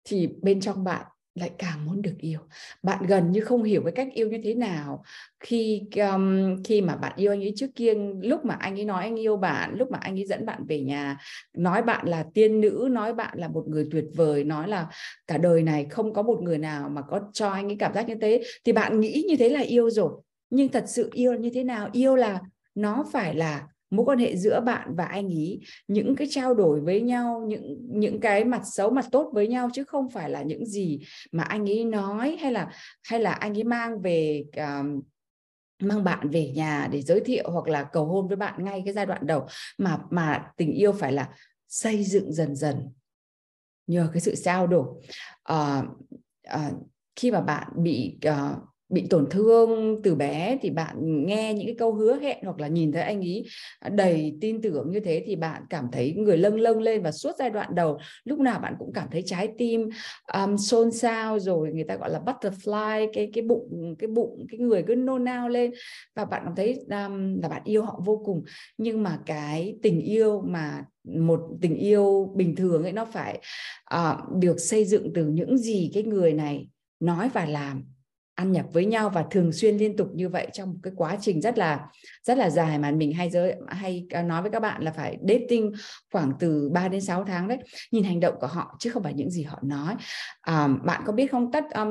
thì 0.04 0.30
bên 0.42 0.62
trong 0.62 0.84
bạn 0.84 1.06
lại 1.36 1.52
càng 1.58 1.86
muốn 1.86 2.02
được 2.02 2.16
yêu. 2.20 2.40
Bạn 2.84 3.06
gần 3.08 3.32
như 3.32 3.42
không 3.42 3.64
hiểu 3.64 3.84
cái 3.84 3.92
cách 3.92 4.08
yêu 4.14 4.30
như 4.30 4.38
thế 4.44 4.54
nào 4.54 5.04
khi 5.40 5.82
um, 5.96 6.56
khi 6.64 6.82
mà 6.82 6.96
bạn 6.96 7.14
yêu 7.16 7.32
anh 7.32 7.42
ấy 7.42 7.54
trước 7.56 7.68
kia 7.76 7.94
lúc 8.22 8.46
mà 8.46 8.56
anh 8.56 8.80
ấy 8.80 8.86
nói 8.86 9.04
anh 9.04 9.20
yêu 9.20 9.38
bạn 9.38 9.76
lúc 9.78 9.92
mà 9.92 9.98
anh 10.02 10.20
ấy 10.20 10.26
dẫn 10.26 10.46
bạn 10.46 10.66
về 10.68 10.80
nhà. 10.82 11.18
Nói 11.54 11.82
bạn 11.84 12.08
là 12.08 12.26
tiên 12.34 12.62
nữ 12.62 12.88
nói 12.92 13.14
bạn 13.14 13.38
là 13.40 13.48
một 13.48 13.64
người 13.68 13.88
tuyệt 13.92 14.06
vời 14.16 14.44
nói 14.44 14.68
là 14.68 14.88
cả 15.28 15.38
đời 15.38 15.64
này 15.64 15.86
không 15.90 16.14
có 16.14 16.22
một 16.22 16.40
người 16.42 16.58
nào 16.58 16.90
mà 16.90 17.02
có 17.02 17.22
cho 17.34 17.50
anh 17.50 17.70
ấy 17.70 17.76
cảm 17.80 17.94
giác 17.94 18.08
như 18.08 18.16
thế. 18.22 18.42
Thì 18.66 18.72
bạn 18.72 19.00
nghĩ 19.00 19.26
như 19.28 19.36
thế 19.36 19.50
là 19.50 19.62
yêu 19.62 19.90
rồi. 19.90 20.12
Nhưng 20.50 20.70
thật 20.70 20.84
sự 20.88 21.10
yêu 21.14 21.34
như 21.34 21.50
thế 21.54 21.64
nào? 21.64 21.90
Yêu 21.94 22.16
là 22.16 22.40
nó 22.76 23.06
phải 23.12 23.36
là 23.36 23.68
mối 23.90 24.06
quan 24.06 24.20
hệ 24.20 24.38
giữa 24.38 24.62
bạn 24.62 24.96
và 24.96 25.06
anh 25.06 25.30
ý 25.30 25.60
những 25.88 26.16
cái 26.16 26.28
trao 26.32 26.54
đổi 26.54 26.82
với 26.82 27.02
nhau 27.02 27.46
những 27.48 27.78
những 27.90 28.20
cái 28.20 28.46
mặt 28.46 28.62
xấu 28.66 28.90
mặt 28.90 29.06
tốt 29.12 29.32
với 29.34 29.48
nhau 29.48 29.70
chứ 29.74 29.84
không 29.84 30.10
phải 30.10 30.30
là 30.30 30.42
những 30.42 30.66
gì 30.66 31.00
mà 31.32 31.44
anh 31.44 31.70
ấy 31.70 31.86
nói 31.86 32.38
hay 32.42 32.52
là 32.52 32.72
hay 33.04 33.20
là 33.20 33.32
anh 33.32 33.58
ấy 33.58 33.64
mang 33.64 34.02
về 34.02 34.44
um, 34.58 35.02
mang 35.80 36.04
bạn 36.04 36.30
về 36.30 36.52
nhà 36.56 36.88
để 36.92 37.02
giới 37.02 37.20
thiệu 37.20 37.50
hoặc 37.52 37.68
là 37.68 37.84
cầu 37.84 38.06
hôn 38.06 38.28
với 38.28 38.38
bạn 38.38 38.64
ngay 38.64 38.82
cái 38.86 38.94
giai 38.94 39.06
đoạn 39.06 39.28
đầu. 39.28 39.48
Mà 39.78 40.00
mà 40.10 40.52
tình 40.58 40.72
yêu 40.72 40.92
phải 40.92 41.12
là 41.12 41.30
xây 41.68 42.04
dựng 42.04 42.34
dần 42.34 42.56
dần 42.56 42.90
nhờ 43.88 44.10
cái 44.14 44.22
sự 44.22 44.36
trao 44.36 44.68
đổi. 44.68 44.88
Uh, 45.54 45.86
uh, 46.56 46.74
khi 47.16 47.32
mà 47.32 47.42
bạn 47.42 47.68
bị 47.76 48.20
uh, 48.28 48.69
bị 48.90 49.08
tổn 49.10 49.28
thương 49.30 50.02
từ 50.04 50.16
bé 50.16 50.58
thì 50.62 50.70
bạn 50.70 51.26
nghe 51.26 51.54
những 51.54 51.66
cái 51.66 51.76
câu 51.80 51.94
hứa 51.94 52.20
hẹn 52.20 52.38
hoặc 52.44 52.60
là 52.60 52.68
nhìn 52.68 52.92
thấy 52.92 53.02
anh 53.02 53.22
ấy 53.22 53.46
à, 53.80 53.90
đầy 53.90 54.38
tin 54.42 54.62
tưởng 54.62 54.92
như 54.92 55.00
thế 55.00 55.24
thì 55.26 55.36
bạn 55.36 55.64
cảm 55.70 55.88
thấy 55.92 56.14
người 56.14 56.38
lâng 56.38 56.60
lâng 56.60 56.82
lên 56.82 57.04
và 57.04 57.12
suốt 57.12 57.32
giai 57.40 57.50
đoạn 57.50 57.76
đầu 57.76 57.98
lúc 58.24 58.40
nào 58.40 58.60
bạn 58.60 58.76
cũng 58.80 58.94
cảm 58.94 59.08
thấy 59.12 59.24
trái 59.26 59.50
tim 59.58 59.90
um, 60.34 60.58
xôn 60.58 60.92
xao 60.92 61.40
rồi 61.40 61.74
người 61.74 61.84
ta 61.84 61.96
gọi 61.96 62.10
là 62.10 62.22
butterfly 62.26 63.08
cái 63.14 63.30
cái 63.34 63.44
bụng 63.44 63.96
cái 64.00 64.08
bụng 64.08 64.46
cái 64.50 64.60
người 64.60 64.84
cứ 64.88 64.96
nôn 64.96 65.24
nao 65.24 65.50
lên 65.50 65.72
và 66.16 66.26
bạn 66.26 66.42
cảm 66.46 66.56
thấy 66.56 66.74
um, 66.74 67.42
là 67.42 67.50
bạn 67.50 67.62
yêu 67.66 67.84
họ 67.84 68.02
vô 68.06 68.22
cùng. 68.26 68.44
Nhưng 68.78 69.04
mà 69.04 69.20
cái 69.26 69.78
tình 69.82 70.02
yêu 70.02 70.42
mà 70.42 70.86
một 71.04 71.42
tình 71.62 71.76
yêu 71.76 72.34
bình 72.36 72.56
thường 72.56 72.84
ấy 72.84 72.92
nó 72.92 73.06
phải 73.06 73.42
uh, 73.96 74.36
được 74.40 74.60
xây 74.60 74.86
dựng 74.86 75.12
từ 75.16 75.26
những 75.26 75.58
gì 75.58 75.92
cái 75.94 76.04
người 76.04 76.34
này 76.34 76.70
nói 77.00 77.30
và 77.34 77.46
làm 77.46 77.84
ăn 78.40 78.52
nhập 78.52 78.66
với 78.74 78.86
nhau 78.86 79.10
và 79.10 79.26
thường 79.32 79.52
xuyên 79.52 79.78
liên 79.78 79.98
tục 79.98 80.08
như 80.14 80.30
vậy 80.30 80.48
trong 80.54 80.70
một 80.70 80.80
cái 80.84 80.94
quá 80.96 81.18
trình 81.22 81.42
rất 81.42 81.58
là 81.58 81.88
rất 82.24 82.38
là 82.38 82.50
dài 82.50 82.80
mà 82.80 82.92
mình 82.92 83.14
hay 83.14 83.30
giới 83.30 83.56
hay 83.68 84.08
nói 84.26 84.42
với 84.42 84.52
các 84.52 84.60
bạn 84.60 84.84
là 84.84 84.92
phải 84.92 85.18
dating 85.28 85.72
khoảng 86.12 86.32
từ 86.40 86.70
3 86.74 86.88
đến 86.88 87.02
6 87.02 87.24
tháng 87.24 87.48
đấy. 87.48 87.58
Nhìn 87.92 88.04
hành 88.04 88.20
động 88.20 88.36
của 88.42 88.48
họ 88.48 88.76
chứ 88.80 88.90
không 88.90 89.04
phải 89.04 89.14
những 89.14 89.30
gì 89.30 89.44
họ 89.44 89.60
nói. 89.62 89.96
À, 90.42 90.68
bạn 90.84 91.02
có 91.06 91.14
biết 91.14 91.32
không? 91.32 91.52
Tất 91.52 91.64
um, 91.76 91.90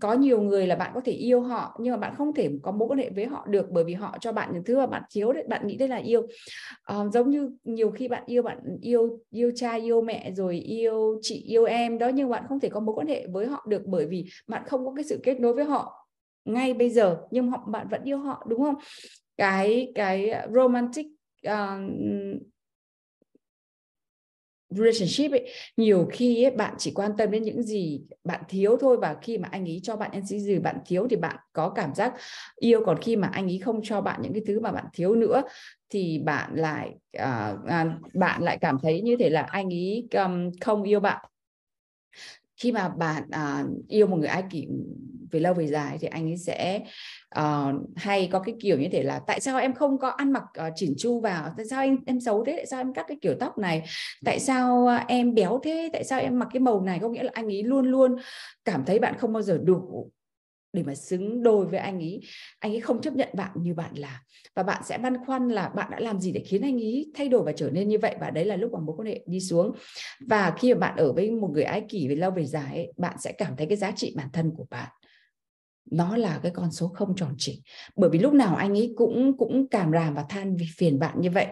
có 0.00 0.12
nhiều 0.12 0.40
người 0.42 0.66
là 0.66 0.76
bạn 0.76 0.90
có 0.94 1.00
thể 1.04 1.12
yêu 1.12 1.40
họ 1.40 1.78
nhưng 1.80 1.90
mà 1.90 1.96
bạn 1.96 2.14
không 2.18 2.34
thể 2.34 2.50
có 2.62 2.72
mối 2.72 2.88
quan 2.88 2.98
hệ 2.98 3.10
với 3.10 3.26
họ 3.26 3.46
được 3.48 3.70
bởi 3.70 3.84
vì 3.84 3.94
họ 3.94 4.16
cho 4.20 4.32
bạn 4.32 4.50
những 4.52 4.64
thứ 4.64 4.76
mà 4.76 4.86
bạn 4.86 5.02
thiếu 5.10 5.32
đấy 5.32 5.44
bạn 5.48 5.66
nghĩ 5.66 5.76
đây 5.76 5.88
là 5.88 5.96
yêu. 5.96 6.26
À, 6.82 6.96
giống 7.12 7.30
như 7.30 7.50
nhiều 7.64 7.90
khi 7.90 8.08
bạn 8.08 8.22
yêu 8.26 8.42
bạn 8.42 8.58
yêu 8.80 9.18
yêu 9.30 9.50
cha 9.54 9.74
yêu 9.74 10.00
mẹ 10.02 10.32
rồi 10.36 10.56
yêu 10.58 11.18
chị 11.22 11.42
yêu 11.46 11.64
em 11.64 11.98
đó 11.98 12.08
nhưng 12.08 12.30
bạn 12.30 12.44
không 12.48 12.60
thể 12.60 12.68
có 12.68 12.80
mối 12.80 12.94
quan 12.94 13.06
hệ 13.06 13.26
với 13.26 13.46
họ 13.46 13.66
được 13.68 13.82
bởi 13.86 14.06
vì 14.06 14.24
bạn 14.46 14.62
không 14.66 14.86
có 14.86 14.92
cái 14.96 15.04
sự 15.04 15.20
kết 15.22 15.40
nối 15.40 15.52
với 15.52 15.65
họ 15.66 16.08
ngay 16.44 16.74
bây 16.74 16.90
giờ 16.90 17.18
nhưng 17.30 17.50
họ 17.50 17.64
bạn 17.66 17.88
vẫn 17.88 18.04
yêu 18.04 18.18
họ 18.18 18.46
đúng 18.48 18.62
không? 18.62 18.74
Cái 19.36 19.92
cái 19.94 20.46
romantic 20.54 21.06
uh, 21.48 21.80
relationship 24.70 25.30
ấy 25.30 25.48
nhiều 25.76 26.08
khi 26.12 26.44
ấy, 26.44 26.50
bạn 26.50 26.74
chỉ 26.78 26.92
quan 26.94 27.12
tâm 27.18 27.30
đến 27.30 27.42
những 27.42 27.62
gì 27.62 28.00
bạn 28.24 28.42
thiếu 28.48 28.76
thôi 28.80 28.96
và 28.96 29.16
khi 29.22 29.38
mà 29.38 29.48
anh 29.52 29.64
ấy 29.64 29.80
cho 29.82 29.96
bạn 29.96 30.10
những 30.14 30.24
gì 30.24 30.58
bạn 30.58 30.78
thiếu 30.86 31.06
thì 31.10 31.16
bạn 31.16 31.36
có 31.52 31.70
cảm 31.70 31.94
giác 31.94 32.14
yêu 32.56 32.82
còn 32.86 32.98
khi 33.02 33.16
mà 33.16 33.28
anh 33.32 33.46
ấy 33.46 33.58
không 33.58 33.80
cho 33.82 34.00
bạn 34.00 34.22
những 34.22 34.32
cái 34.32 34.42
thứ 34.46 34.60
mà 34.60 34.72
bạn 34.72 34.84
thiếu 34.92 35.14
nữa 35.14 35.42
thì 35.90 36.18
bạn 36.24 36.50
lại 36.54 36.94
uh, 37.22 37.54
uh, 37.64 38.14
bạn 38.14 38.42
lại 38.42 38.58
cảm 38.60 38.78
thấy 38.82 39.00
như 39.00 39.16
thế 39.16 39.30
là 39.30 39.42
anh 39.42 39.68
ấy 39.72 40.08
um, 40.14 40.50
không 40.60 40.82
yêu 40.82 41.00
bạn 41.00 41.24
khi 42.56 42.72
mà 42.72 42.88
bạn 42.88 43.22
uh, 43.22 43.88
yêu 43.88 44.06
một 44.06 44.16
người 44.16 44.28
ai 44.28 44.44
kỷ 44.50 44.68
về 45.30 45.40
lâu 45.40 45.54
về 45.54 45.66
dài 45.66 45.98
thì 46.00 46.08
anh 46.08 46.30
ấy 46.30 46.36
sẽ 46.36 46.80
uh, 47.38 47.74
hay 47.96 48.28
có 48.32 48.38
cái 48.38 48.54
kiểu 48.60 48.78
như 48.78 48.88
thế 48.92 49.02
là 49.02 49.20
tại 49.26 49.40
sao 49.40 49.58
em 49.58 49.74
không 49.74 49.98
có 49.98 50.08
ăn 50.08 50.32
mặc 50.32 50.44
uh, 50.66 50.72
chỉn 50.76 50.94
chu 50.98 51.20
vào? 51.20 51.54
Tại 51.56 51.66
sao 51.70 51.82
em 51.82 51.96
em 52.06 52.20
xấu 52.20 52.44
thế? 52.44 52.52
Tại 52.56 52.66
sao 52.66 52.80
em 52.80 52.94
cắt 52.94 53.04
cái 53.08 53.16
kiểu 53.22 53.34
tóc 53.40 53.58
này? 53.58 53.82
Tại 54.24 54.40
sao 54.40 54.84
uh, 54.84 55.08
em 55.08 55.34
béo 55.34 55.60
thế? 55.62 55.90
Tại 55.92 56.04
sao 56.04 56.20
em 56.20 56.38
mặc 56.38 56.48
cái 56.52 56.60
màu 56.60 56.80
này? 56.80 56.98
Có 57.02 57.08
nghĩa 57.08 57.22
là 57.22 57.30
anh 57.34 57.46
ấy 57.46 57.62
luôn 57.62 57.86
luôn 57.86 58.16
cảm 58.64 58.84
thấy 58.84 58.98
bạn 58.98 59.14
không 59.18 59.32
bao 59.32 59.42
giờ 59.42 59.58
đủ 59.64 60.10
để 60.72 60.82
mà 60.82 60.94
xứng 60.94 61.42
đôi 61.42 61.66
với 61.66 61.78
anh 61.78 61.98
ấy. 61.98 62.20
Anh 62.58 62.72
ấy 62.72 62.80
không 62.80 63.00
chấp 63.00 63.14
nhận 63.14 63.28
bạn 63.34 63.50
như 63.62 63.74
bạn 63.74 63.94
là. 63.94 64.20
Và 64.54 64.62
bạn 64.62 64.82
sẽ 64.84 64.98
băn 64.98 65.24
khoăn 65.26 65.48
là 65.48 65.68
bạn 65.68 65.90
đã 65.90 66.00
làm 66.00 66.20
gì 66.20 66.32
để 66.32 66.42
khiến 66.46 66.62
anh 66.62 66.76
ấy 66.76 67.12
thay 67.14 67.28
đổi 67.28 67.42
và 67.42 67.52
trở 67.52 67.70
nên 67.70 67.88
như 67.88 67.98
vậy? 67.98 68.16
Và 68.20 68.30
đấy 68.30 68.44
là 68.44 68.56
lúc 68.56 68.72
mà 68.72 68.78
mối 68.80 68.96
quan 68.98 69.08
hệ 69.08 69.24
đi 69.26 69.40
xuống. 69.40 69.72
Và 70.28 70.54
khi 70.58 70.74
mà 70.74 70.80
bạn 70.80 70.96
ở 70.96 71.12
với 71.12 71.30
một 71.30 71.50
người 71.52 71.64
ái 71.64 71.84
kỷ 71.88 72.08
về 72.08 72.14
lâu 72.14 72.30
về 72.30 72.44
dài 72.44 72.74
ấy, 72.74 72.92
bạn 72.96 73.16
sẽ 73.18 73.32
cảm 73.32 73.56
thấy 73.56 73.66
cái 73.66 73.76
giá 73.76 73.90
trị 73.90 74.14
bản 74.16 74.28
thân 74.32 74.52
của 74.56 74.66
bạn 74.70 74.88
nó 75.90 76.16
là 76.16 76.40
cái 76.42 76.52
con 76.54 76.72
số 76.72 76.88
không 76.88 77.16
tròn 77.16 77.34
chỉnh 77.38 77.60
bởi 77.96 78.10
vì 78.10 78.18
lúc 78.18 78.32
nào 78.32 78.56
anh 78.56 78.78
ấy 78.78 78.92
cũng 78.96 79.36
cũng 79.38 79.68
cảm 79.68 79.92
ràm 79.92 80.14
và 80.14 80.24
than 80.28 80.56
vì 80.56 80.66
phiền 80.76 80.98
bạn 80.98 81.20
như 81.20 81.30
vậy. 81.30 81.46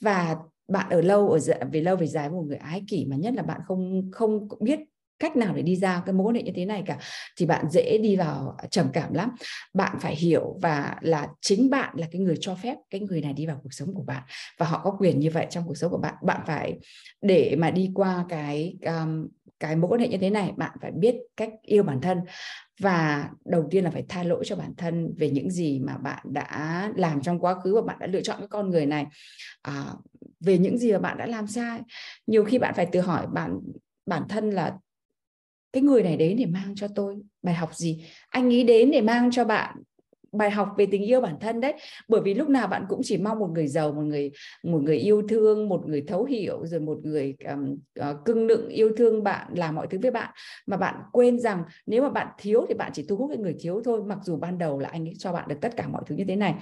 Và 0.00 0.36
bạn 0.68 0.90
ở 0.90 1.00
lâu 1.00 1.30
ở 1.30 1.38
về 1.72 1.80
lâu 1.80 1.96
về 1.96 2.06
dài 2.06 2.28
với 2.28 2.36
một 2.36 2.44
người 2.46 2.56
ái 2.56 2.84
kỷ 2.88 3.06
mà 3.06 3.16
nhất 3.16 3.34
là 3.34 3.42
bạn 3.42 3.60
không 3.66 4.10
không 4.12 4.48
biết 4.60 4.78
cách 5.20 5.36
nào 5.36 5.54
để 5.54 5.62
đi 5.62 5.76
ra 5.76 6.02
cái 6.06 6.12
mối 6.12 6.26
quan 6.26 6.34
hệ 6.34 6.42
như 6.42 6.52
thế 6.54 6.64
này 6.64 6.82
cả 6.86 6.98
thì 7.36 7.46
bạn 7.46 7.70
dễ 7.70 7.98
đi 7.98 8.16
vào 8.16 8.54
à, 8.58 8.66
trầm 8.70 8.86
cảm 8.92 9.14
lắm. 9.14 9.30
Bạn 9.74 9.96
phải 10.00 10.16
hiểu 10.16 10.58
và 10.62 10.96
là 11.00 11.28
chính 11.40 11.70
bạn 11.70 11.94
là 11.98 12.06
cái 12.10 12.20
người 12.20 12.36
cho 12.40 12.54
phép 12.54 12.74
cái 12.90 13.00
người 13.00 13.20
này 13.20 13.32
đi 13.32 13.46
vào 13.46 13.60
cuộc 13.62 13.72
sống 13.72 13.94
của 13.94 14.02
bạn 14.02 14.22
và 14.58 14.66
họ 14.66 14.80
có 14.84 14.90
quyền 14.90 15.20
như 15.20 15.30
vậy 15.30 15.46
trong 15.50 15.64
cuộc 15.66 15.76
sống 15.76 15.90
của 15.90 15.98
bạn. 15.98 16.14
Bạn 16.22 16.40
phải 16.46 16.78
để 17.22 17.56
mà 17.58 17.70
đi 17.70 17.90
qua 17.94 18.24
cái 18.28 18.76
um, 18.86 19.28
cái 19.60 19.76
mối 19.76 19.90
quan 19.90 20.00
hệ 20.00 20.08
như 20.08 20.18
thế 20.18 20.30
này 20.30 20.52
bạn 20.56 20.78
phải 20.80 20.90
biết 20.90 21.16
cách 21.36 21.50
yêu 21.62 21.82
bản 21.82 22.00
thân 22.00 22.20
và 22.80 23.30
đầu 23.44 23.68
tiên 23.70 23.84
là 23.84 23.90
phải 23.90 24.04
tha 24.08 24.22
lỗi 24.22 24.44
cho 24.46 24.56
bản 24.56 24.74
thân 24.76 25.14
về 25.18 25.30
những 25.30 25.50
gì 25.50 25.80
mà 25.80 25.96
bạn 25.96 26.26
đã 26.32 26.92
làm 26.96 27.22
trong 27.22 27.38
quá 27.38 27.54
khứ 27.54 27.74
và 27.74 27.82
bạn 27.82 27.96
đã 28.00 28.06
lựa 28.06 28.20
chọn 28.20 28.38
cái 28.38 28.48
con 28.48 28.70
người 28.70 28.86
này 28.86 29.06
à, 29.62 29.84
về 30.40 30.58
những 30.58 30.78
gì 30.78 30.92
mà 30.92 30.98
bạn 30.98 31.18
đã 31.18 31.26
làm 31.26 31.46
sai. 31.46 31.80
Nhiều 32.26 32.44
khi 32.44 32.58
bạn 32.58 32.74
phải 32.74 32.86
tự 32.86 33.00
hỏi 33.00 33.26
bạn 33.32 33.58
bản 34.06 34.22
thân 34.28 34.50
là 34.50 34.76
cái 35.72 35.82
người 35.82 36.02
này 36.02 36.16
đến 36.16 36.36
để 36.36 36.46
mang 36.46 36.74
cho 36.76 36.88
tôi 36.94 37.16
bài 37.42 37.54
học 37.54 37.74
gì? 37.74 38.04
Anh 38.28 38.50
ý 38.50 38.62
đến 38.62 38.90
để 38.90 39.00
mang 39.00 39.30
cho 39.30 39.44
bạn 39.44 39.76
bài 40.32 40.50
học 40.50 40.68
về 40.78 40.86
tình 40.86 41.02
yêu 41.02 41.20
bản 41.20 41.36
thân 41.40 41.60
đấy. 41.60 41.74
Bởi 42.08 42.20
vì 42.20 42.34
lúc 42.34 42.48
nào 42.48 42.66
bạn 42.66 42.84
cũng 42.88 43.00
chỉ 43.04 43.18
mong 43.18 43.38
một 43.38 43.50
người 43.54 43.66
giàu 43.68 43.92
một 43.92 44.02
người 44.02 44.30
một 44.64 44.82
người 44.82 44.96
yêu 44.96 45.22
thương 45.28 45.68
một 45.68 45.88
người 45.88 46.04
thấu 46.08 46.24
hiểu 46.24 46.66
rồi 46.66 46.80
một 46.80 46.98
người 47.02 47.36
um, 47.48 47.76
uh, 48.00 48.24
cưng 48.24 48.46
nựng 48.46 48.68
yêu 48.68 48.92
thương 48.96 49.22
bạn 49.22 49.46
làm 49.54 49.74
mọi 49.74 49.86
thứ 49.90 49.98
với 50.02 50.10
bạn. 50.10 50.30
Mà 50.66 50.76
bạn 50.76 50.94
quên 51.12 51.40
rằng 51.40 51.62
nếu 51.86 52.02
mà 52.02 52.08
bạn 52.10 52.26
thiếu 52.38 52.66
thì 52.68 52.74
bạn 52.74 52.90
chỉ 52.94 53.04
thu 53.08 53.16
hút 53.16 53.30
cái 53.30 53.38
người 53.38 53.56
thiếu 53.60 53.82
thôi. 53.84 54.02
Mặc 54.06 54.18
dù 54.22 54.36
ban 54.36 54.58
đầu 54.58 54.78
là 54.78 54.88
anh 54.88 55.08
ấy 55.08 55.14
cho 55.18 55.32
bạn 55.32 55.48
được 55.48 55.56
tất 55.60 55.76
cả 55.76 55.88
mọi 55.88 56.02
thứ 56.06 56.14
như 56.14 56.24
thế 56.28 56.36
này 56.36 56.54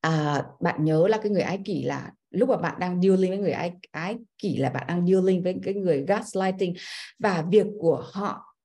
à, 0.00 0.44
bạn 0.60 0.84
nhớ 0.84 1.08
là 1.08 1.18
cái 1.22 1.32
người 1.32 1.42
ái 1.42 1.58
kỷ 1.64 1.82
là 1.82 2.12
lúc 2.30 2.48
mà 2.48 2.56
bạn 2.56 2.76
đang 2.80 3.02
dealing 3.02 3.30
với 3.30 3.38
người 3.38 3.52
ái, 3.52 3.72
ái 3.90 4.16
kỷ 4.38 4.56
là 4.56 4.70
bạn 4.70 4.84
đang 4.88 5.06
dealing 5.06 5.42
với 5.42 5.56
cái 5.62 5.74
người 5.74 6.04
gaslighting 6.08 6.74
và 7.18 7.44
việc 7.50 7.66
của 7.80 8.08
họ 8.12 8.56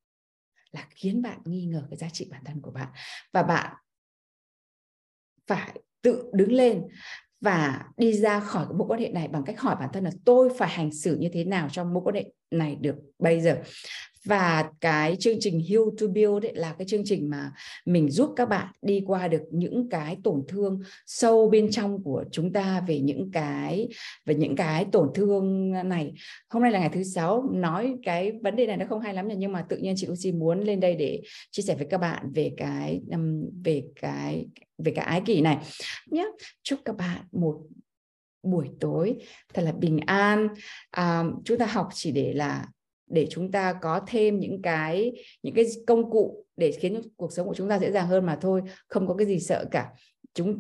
là 0.72 0.88
khiến 0.90 1.22
bạn 1.22 1.40
nghi 1.46 1.66
ngờ 1.66 1.84
cái 1.90 1.98
giá 1.98 2.10
trị 2.10 2.28
bản 2.32 2.42
thân 2.46 2.62
của 2.62 2.72
bạn. 2.72 2.88
Và 3.34 3.44
bạn 3.44 3.74
phải 5.48 5.80
tự 6.02 6.30
đứng 6.34 6.52
lên 6.52 6.84
và 7.42 7.86
đi 7.98 8.14
ra 8.14 8.40
khỏi 8.40 8.66
cái 8.70 8.74
mối 8.78 8.88
quan 8.88 9.00
hệ 9.00 9.10
này 9.10 9.28
bằng 9.28 9.44
cách 9.44 9.60
hỏi 9.60 9.76
bản 9.80 9.90
thân 9.94 10.04
là 10.04 10.12
tôi 10.26 10.50
phải 10.58 10.70
hành 10.70 10.92
xử 10.92 11.18
như 11.18 11.30
thế 11.34 11.44
nào 11.44 11.70
trong 11.72 11.94
mối 11.94 12.04
quan 12.06 12.16
hệ 12.16 12.26
này 12.52 12.76
được 12.76 12.96
bây 13.20 13.42
giờ? 13.42 13.62
Và 14.26 14.70
cái 14.82 15.16
chương 15.20 15.38
trình 15.40 15.62
Heal 15.70 15.82
to 16.00 16.08
Build 16.08 16.46
ấy 16.46 16.56
là 16.56 16.76
cái 16.78 16.88
chương 16.88 17.04
trình 17.06 17.30
mà 17.30 17.52
mình 17.86 18.12
giúp 18.12 18.34
các 18.36 18.50
bạn 18.50 18.68
đi 18.82 19.04
qua 19.08 19.28
được 19.28 19.42
những 19.52 19.90
cái 19.90 20.18
tổn 20.24 20.44
thương 20.48 20.82
sâu 21.06 21.50
bên 21.50 21.72
trong 21.72 22.04
của 22.04 22.24
chúng 22.32 22.54
ta 22.54 22.84
về 22.88 23.00
những 23.00 23.32
cái 23.32 23.88
về 24.26 24.36
những 24.36 24.56
cái 24.56 24.86
tổn 24.92 25.12
thương 25.16 25.72
này. 25.90 26.14
Hôm 26.50 26.64
nay 26.64 26.72
là 26.72 26.80
ngày 26.80 26.90
thứ 26.94 27.04
sáu 27.04 27.50
nói 27.54 27.96
cái 28.04 28.32
vấn 28.44 28.56
đề 28.56 28.68
này 28.68 28.78
nó 28.78 28.86
không 28.90 29.00
hay 29.00 29.14
lắm 29.14 29.28
nhưng 29.38 29.52
mà 29.52 29.66
tự 29.70 29.78
nhiên 29.78 29.94
chị 29.98 30.08
Lucy 30.08 30.32
muốn 30.32 30.62
lên 30.62 30.80
đây 30.80 30.96
để 30.96 31.22
chia 31.52 31.64
sẻ 31.64 31.76
với 31.76 31.88
các 31.90 31.98
bạn 31.98 32.32
về 32.34 32.52
cái 32.58 33.02
về 33.64 33.84
cái 34.02 34.46
về 34.78 34.92
cái 34.96 35.06
ái 35.06 35.22
kỷ 35.26 35.42
này. 35.42 35.58
Nhé 36.12 36.26
chúc 36.64 36.80
các 36.86 36.96
bạn 36.96 37.22
một 37.32 37.62
buổi 38.44 38.70
tối 38.80 39.16
thật 39.54 39.62
là 39.62 39.72
bình 39.72 40.00
an. 40.06 40.48
À, 40.92 41.24
chúng 41.46 41.58
ta 41.58 41.66
học 41.66 41.90
chỉ 41.94 42.12
để 42.12 42.34
là 42.34 42.68
để 43.14 43.28
chúng 43.30 43.52
ta 43.52 43.74
có 43.74 44.02
thêm 44.08 44.40
những 44.40 44.62
cái 44.62 45.12
những 45.44 45.56
cái 45.56 45.66
công 45.88 46.12
cụ 46.12 46.46
để 46.58 46.72
khiến 46.72 47.02
cuộc 47.16 47.34
sống 47.34 47.48
của 47.48 47.54
chúng 47.54 47.70
ta 47.70 47.80
dễ 47.80 47.92
dàng 47.92 48.08
hơn 48.08 48.26
mà 48.26 48.38
thôi 48.42 48.62
không 48.88 49.08
có 49.08 49.16
cái 49.16 49.28
gì 49.28 49.40
sợ 49.40 49.66
cả. 49.72 49.90
Chúng 50.34 50.60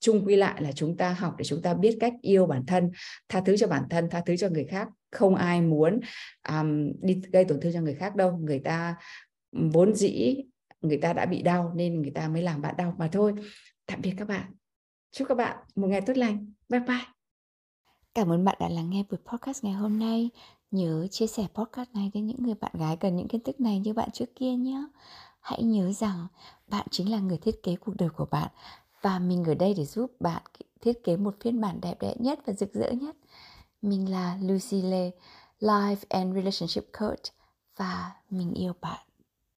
chung 0.00 0.26
quy 0.26 0.36
lại 0.36 0.62
là 0.62 0.72
chúng 0.72 0.96
ta 0.96 1.12
học 1.12 1.34
để 1.38 1.44
chúng 1.44 1.62
ta 1.62 1.74
biết 1.74 1.96
cách 2.00 2.12
yêu 2.22 2.46
bản 2.46 2.66
thân 2.66 2.90
tha 3.28 3.40
thứ 3.40 3.56
cho 3.56 3.66
bản 3.66 3.84
thân 3.90 4.10
tha 4.10 4.22
thứ 4.26 4.36
cho 4.36 4.48
người 4.48 4.64
khác. 4.64 4.88
Không 5.10 5.34
ai 5.34 5.60
muốn 5.60 6.00
um, 6.48 6.92
đi 7.00 7.22
gây 7.32 7.44
tổn 7.44 7.60
thương 7.60 7.72
cho 7.72 7.80
người 7.80 7.94
khác 7.94 8.16
đâu. 8.16 8.36
Người 8.36 8.58
ta 8.58 8.96
vốn 9.52 9.94
dĩ 9.94 10.36
người 10.80 10.98
ta 10.98 11.12
đã 11.12 11.26
bị 11.26 11.42
đau 11.42 11.72
nên 11.76 12.02
người 12.02 12.12
ta 12.14 12.28
mới 12.28 12.42
làm 12.42 12.62
bạn 12.62 12.74
đau 12.78 12.94
mà 12.98 13.08
thôi. 13.12 13.32
Tạm 13.86 14.00
biệt 14.02 14.14
các 14.16 14.28
bạn. 14.28 14.52
Chúc 15.10 15.28
các 15.28 15.34
bạn 15.34 15.56
một 15.74 15.86
ngày 15.86 16.00
tốt 16.00 16.16
lành. 16.16 16.52
Bye 16.68 16.80
bye. 16.80 17.06
Cảm 18.14 18.32
ơn 18.32 18.44
bạn 18.44 18.56
đã 18.60 18.68
lắng 18.68 18.90
nghe 18.90 19.04
buổi 19.10 19.18
podcast 19.26 19.64
ngày 19.64 19.74
hôm 19.74 19.98
nay. 19.98 20.30
Nhớ 20.70 21.06
chia 21.10 21.26
sẻ 21.26 21.46
podcast 21.54 21.90
này 21.94 22.10
đến 22.14 22.26
những 22.26 22.42
người 22.42 22.54
bạn 22.54 22.72
gái 22.74 22.96
cần 22.96 23.16
những 23.16 23.28
kiến 23.28 23.40
thức 23.40 23.60
này 23.60 23.78
như 23.78 23.92
bạn 23.92 24.10
trước 24.12 24.34
kia 24.34 24.52
nhé. 24.52 24.84
Hãy 25.40 25.62
nhớ 25.62 25.92
rằng 25.92 26.26
bạn 26.66 26.86
chính 26.90 27.10
là 27.10 27.18
người 27.18 27.38
thiết 27.38 27.62
kế 27.62 27.76
cuộc 27.76 27.96
đời 27.98 28.08
của 28.08 28.26
bạn 28.30 28.48
và 29.02 29.18
mình 29.18 29.44
ở 29.44 29.54
đây 29.54 29.74
để 29.74 29.84
giúp 29.84 30.12
bạn 30.20 30.42
thiết 30.80 31.04
kế 31.04 31.16
một 31.16 31.34
phiên 31.40 31.60
bản 31.60 31.80
đẹp 31.80 31.94
đẽ 32.00 32.14
nhất 32.18 32.40
và 32.46 32.52
rực 32.52 32.74
rỡ 32.74 32.90
nhất. 32.90 33.16
Mình 33.82 34.10
là 34.10 34.38
Lucy 34.42 34.82
Lê, 34.82 35.10
Life 35.60 36.04
and 36.08 36.34
Relationship 36.34 36.84
Coach 36.98 37.22
và 37.76 38.12
mình 38.30 38.54
yêu 38.54 38.72
bạn. 38.80 39.07